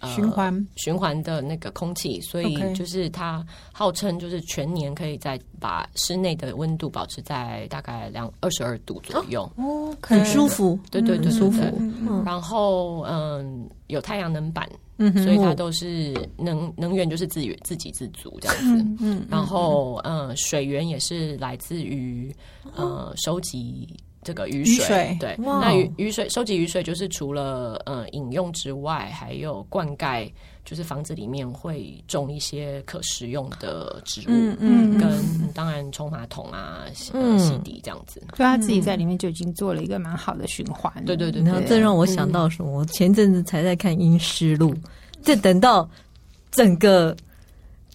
[0.00, 0.66] 呃、循环。
[0.76, 10.78] 循环的那个空气，所以就是它号称就是全年可以在把室内的温度保持在大概两二十二度左右，哦，很舒服。
[10.90, 11.62] 对对对，舒服。
[12.24, 14.68] 然后嗯，有太阳能板。
[14.98, 22.34] 嗯，所以它都是能能源就是自给自给自足这样子，嗯，嗯然后嗯，水源也是来自于
[22.74, 23.86] 呃收集
[24.26, 30.28] 这个雨水，雨水对，那雨雨水收集雨水就是除了呃饮用之外，还有灌溉。
[30.66, 35.08] 就是房子里面会种一些可食用的植物，嗯嗯，跟
[35.54, 40.92] 当然冲马桶啊、洗洗涤这样子，所以他自己在里面就已经做了一个蛮好的循环。
[41.04, 42.80] 对对对，然后这让我想到什么？
[42.80, 44.74] 我前阵子才在看《阴尸路》，
[45.22, 45.88] 这等到
[46.50, 47.16] 整个。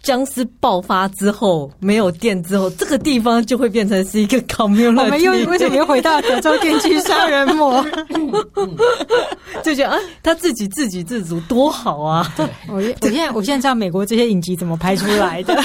[0.03, 4.99] 僵尸爆发之后，没有电之后，这个地方就会变成是一个 community。
[4.99, 7.85] 我们又为什么又回到德州电锯杀人魔？
[9.63, 12.33] 就觉得啊，他自己自给自足多好啊！
[12.35, 15.55] 对，我我现在我现在知道美国这些影集怎么拍出来的。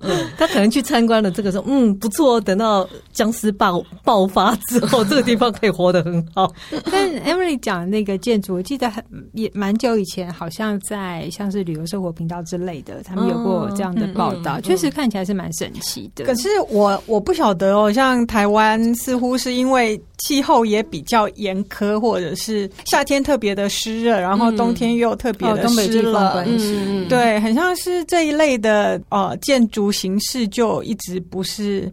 [0.00, 2.40] 嗯， 他可能去参观了这个时候，嗯，不错。
[2.40, 6.52] 等到僵尸爆爆发之后，这个地方可以活得很好。
[6.90, 12.91] 但 Emily 讲的那个建筑，我记得很也蛮久以前，好像在像是旅游生活频道之类的。
[13.04, 16.24] 他们有过这样的报道，确实看起来是蛮神奇的。
[16.24, 31.90] 可是我我不晓得哦，像台湾似乎是因为气候也比较严苛，或者是夏天特别的湿热，然后冬天又特别的湿冷，嗯，对，很像是这一类的呃建筑形式就一直不是。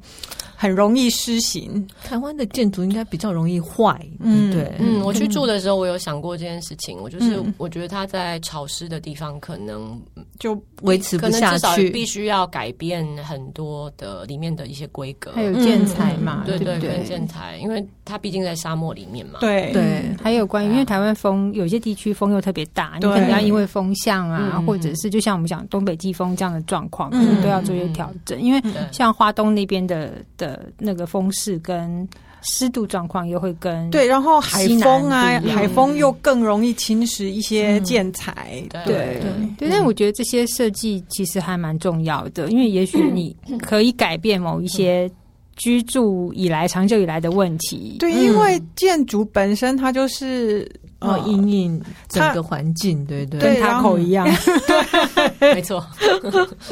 [0.62, 9.98] 很容易施行，台湾的建筑应该比较容易坏，嗯，对，嗯，我去住的时候，我有想过这件事情，我就是我觉得它在潮湿的地方可能
[10.38, 19.72] 就维持不下去，必须要改变很多的里面的一些规格，还有建材嘛，对对对，建材，因为它毕竟在沙漠里面嘛，对。
[19.72, 30.49] 对，还有关于因为台湾风有些地区风又特别大，你可能要因为风向啊，或者是就像我们讲东北季风这样的状况，可能都要做一些调整，因为像花东那边的的。
[30.50, 32.08] 呃，那个风势跟
[32.42, 39.22] 湿度状况又会跟对，然后海风啊，海风又更容易侵蚀一些建材，对对
[39.58, 39.70] 对。
[39.70, 45.10] 但我觉得这些设计其实还蛮重要的，因为也许你可以改变某一些
[45.56, 47.98] 居住以来长久以来的问题。
[48.00, 50.70] 对，因为建筑本身它就是。
[51.00, 54.28] 哦，阴影整个环境，对对，跟他口一样，
[55.40, 55.86] 对， 没错。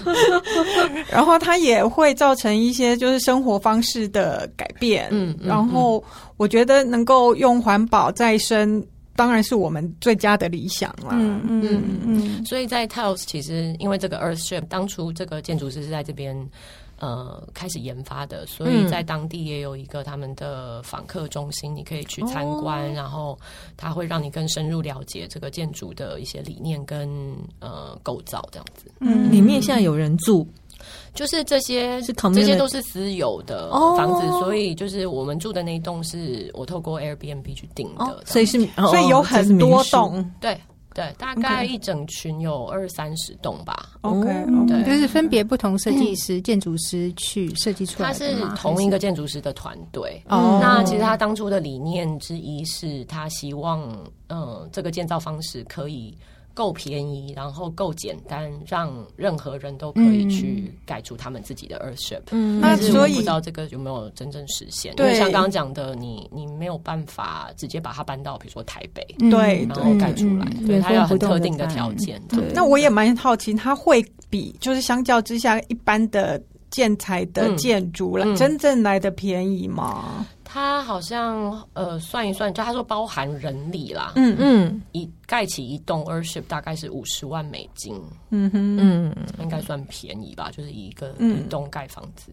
[1.09, 6.03] 然后它也会造成一些就是生活方式的改变，嗯，然后
[6.35, 11.11] 我觉得能够用环保再生当然是我们最佳的理想了。
[11.13, 12.45] 嗯嗯嗯。
[12.45, 16.37] 所以在 Tiles 其实因为这个 Earthship 当初这个建筑师是在这边。
[16.99, 23.37] 呃，开始研发的，所以在当地也有一个他们的访客中心，你可以去参观，哦、然后
[23.75, 28.91] 它会让你更深入了解这个建筑的一些理念跟呃构造这样子。
[28.99, 30.47] 嗯，里面现在有人住，
[31.13, 40.31] 就是这些是这些都是私有的房子，哦、所以就是我们住的那一栋是我透过 Airbnb 去订的，哦、所以是所以有很多栋。
[40.41, 40.59] 对。
[40.97, 43.89] 对，大概一整群有二三十栋吧。
[44.01, 44.25] OK，
[44.67, 48.17] 对，就是分别不同设计师、建筑师去设计出来的。
[48.17, 50.19] 他是同一个建筑师的团队。
[50.27, 53.87] 哦，那其实他当初的理念之一是他希望，
[54.29, 56.17] 嗯，这个建造方式可以。
[56.57, 62.21] 够便宜，然后够简单，让任何人都可以去盖出他们自己的 Earthship。
[62.31, 64.95] 嗯，但是我不知道这个有没有真正实现。
[64.95, 72.19] 对，因为像刚刚讲的，你你没有办法直接把它搬到比如说台北，对，然后盖出来，对，它要很特定的条件。
[72.27, 76.41] 对，那我也蛮好奇，它会比就是相较之下一般的
[76.71, 80.25] 建材的建筑来真正来的便宜吗？
[80.49, 87.93] 他好像呃算一算，就他说包含人力啦，嗯嗯，一盖起一栋 Earthship 大概是五十万美金，
[88.29, 88.77] 嗯哼。
[88.79, 92.31] 嗯，应该算便宜吧，就是一个一栋盖房子。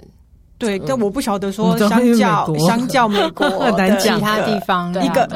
[0.59, 5.27] 对，但我不晓得说相较相较美国 的其他地方一个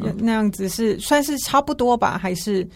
[0.00, 2.66] 对那样子是算是差不多吧，还是？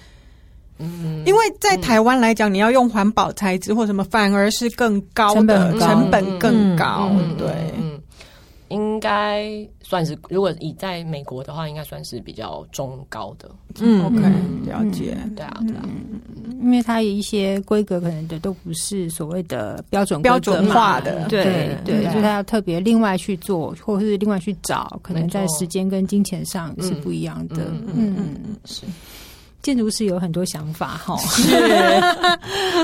[0.78, 7.08] 嗯，因为在台湾来讲，你要用环保材质或什么，反而是更高的成本更高，
[7.38, 7.72] 对。
[8.68, 13.50] 应该算是，如果以在美国的话，应该算是比较中高的。
[13.80, 14.20] 嗯，OK，
[14.66, 15.16] 了解。
[15.36, 15.82] 对啊，对啊，
[16.62, 21.28] 因为它有一些规格，可能的都不是所谓的标准标准化的。
[21.28, 27.64] 对对，所以它要特别另外去做，或者是另外去找，可能在时间跟金钱上是不一样的。
[27.94, 28.82] 嗯嗯，是。
[29.64, 31.58] 建筑师有很多想法哈，是，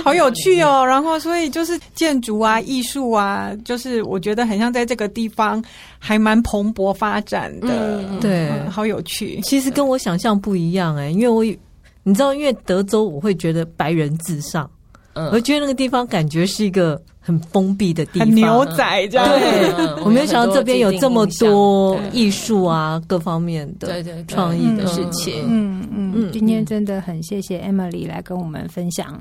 [0.02, 0.82] 好有趣哦。
[0.82, 5.62] 然后，所以就是建筑啊、艺术啊，就是我觉得很像在这个地方
[5.98, 8.02] 还蛮蓬勃发展的。
[8.18, 9.38] 对，好有趣。
[9.42, 11.44] 其实跟我想象不一样哎，因为我
[12.02, 14.68] 你知道，因为德州我会觉得白人至上，
[15.12, 16.98] 嗯，我觉得那个地方感觉是一个
[17.30, 19.26] 很封闭的地方，牛仔这样。
[19.28, 25.44] 对，我没有想到这边有这么多艺术啊，各方面的对对创意的事情。
[25.46, 25.88] 嗯。
[25.92, 29.20] 嗯，今天真的很谢谢 Emily 来跟我们分享。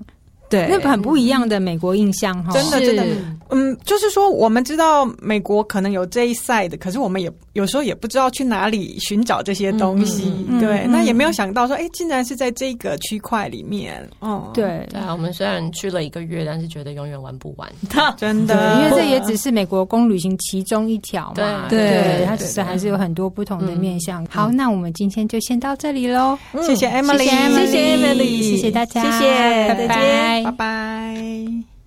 [0.50, 3.06] 对，那个很不一样的美国印象哈，真的真的，
[3.50, 17.70] 嗯，就是说我们知道美国可能有这一 side，可是我们也有时候也不知道去哪里寻找这些东西，对，那也没有想到说，哎，竟然是在这个区块里面，哦，对，对啊，我们虽然去了一个月，但是觉得永远玩不完，
[18.18, 24.26] 真的，因为这也只是美国公旅行其中一条嘛，对，它其实还是有很多不同的面向。
[24.28, 30.39] 好，那我们今天就先到这里喽，谢谢 Emily，谢谢 Emily，谢谢大家，谢谢，拜拜。
[30.44, 31.79] 拜拜。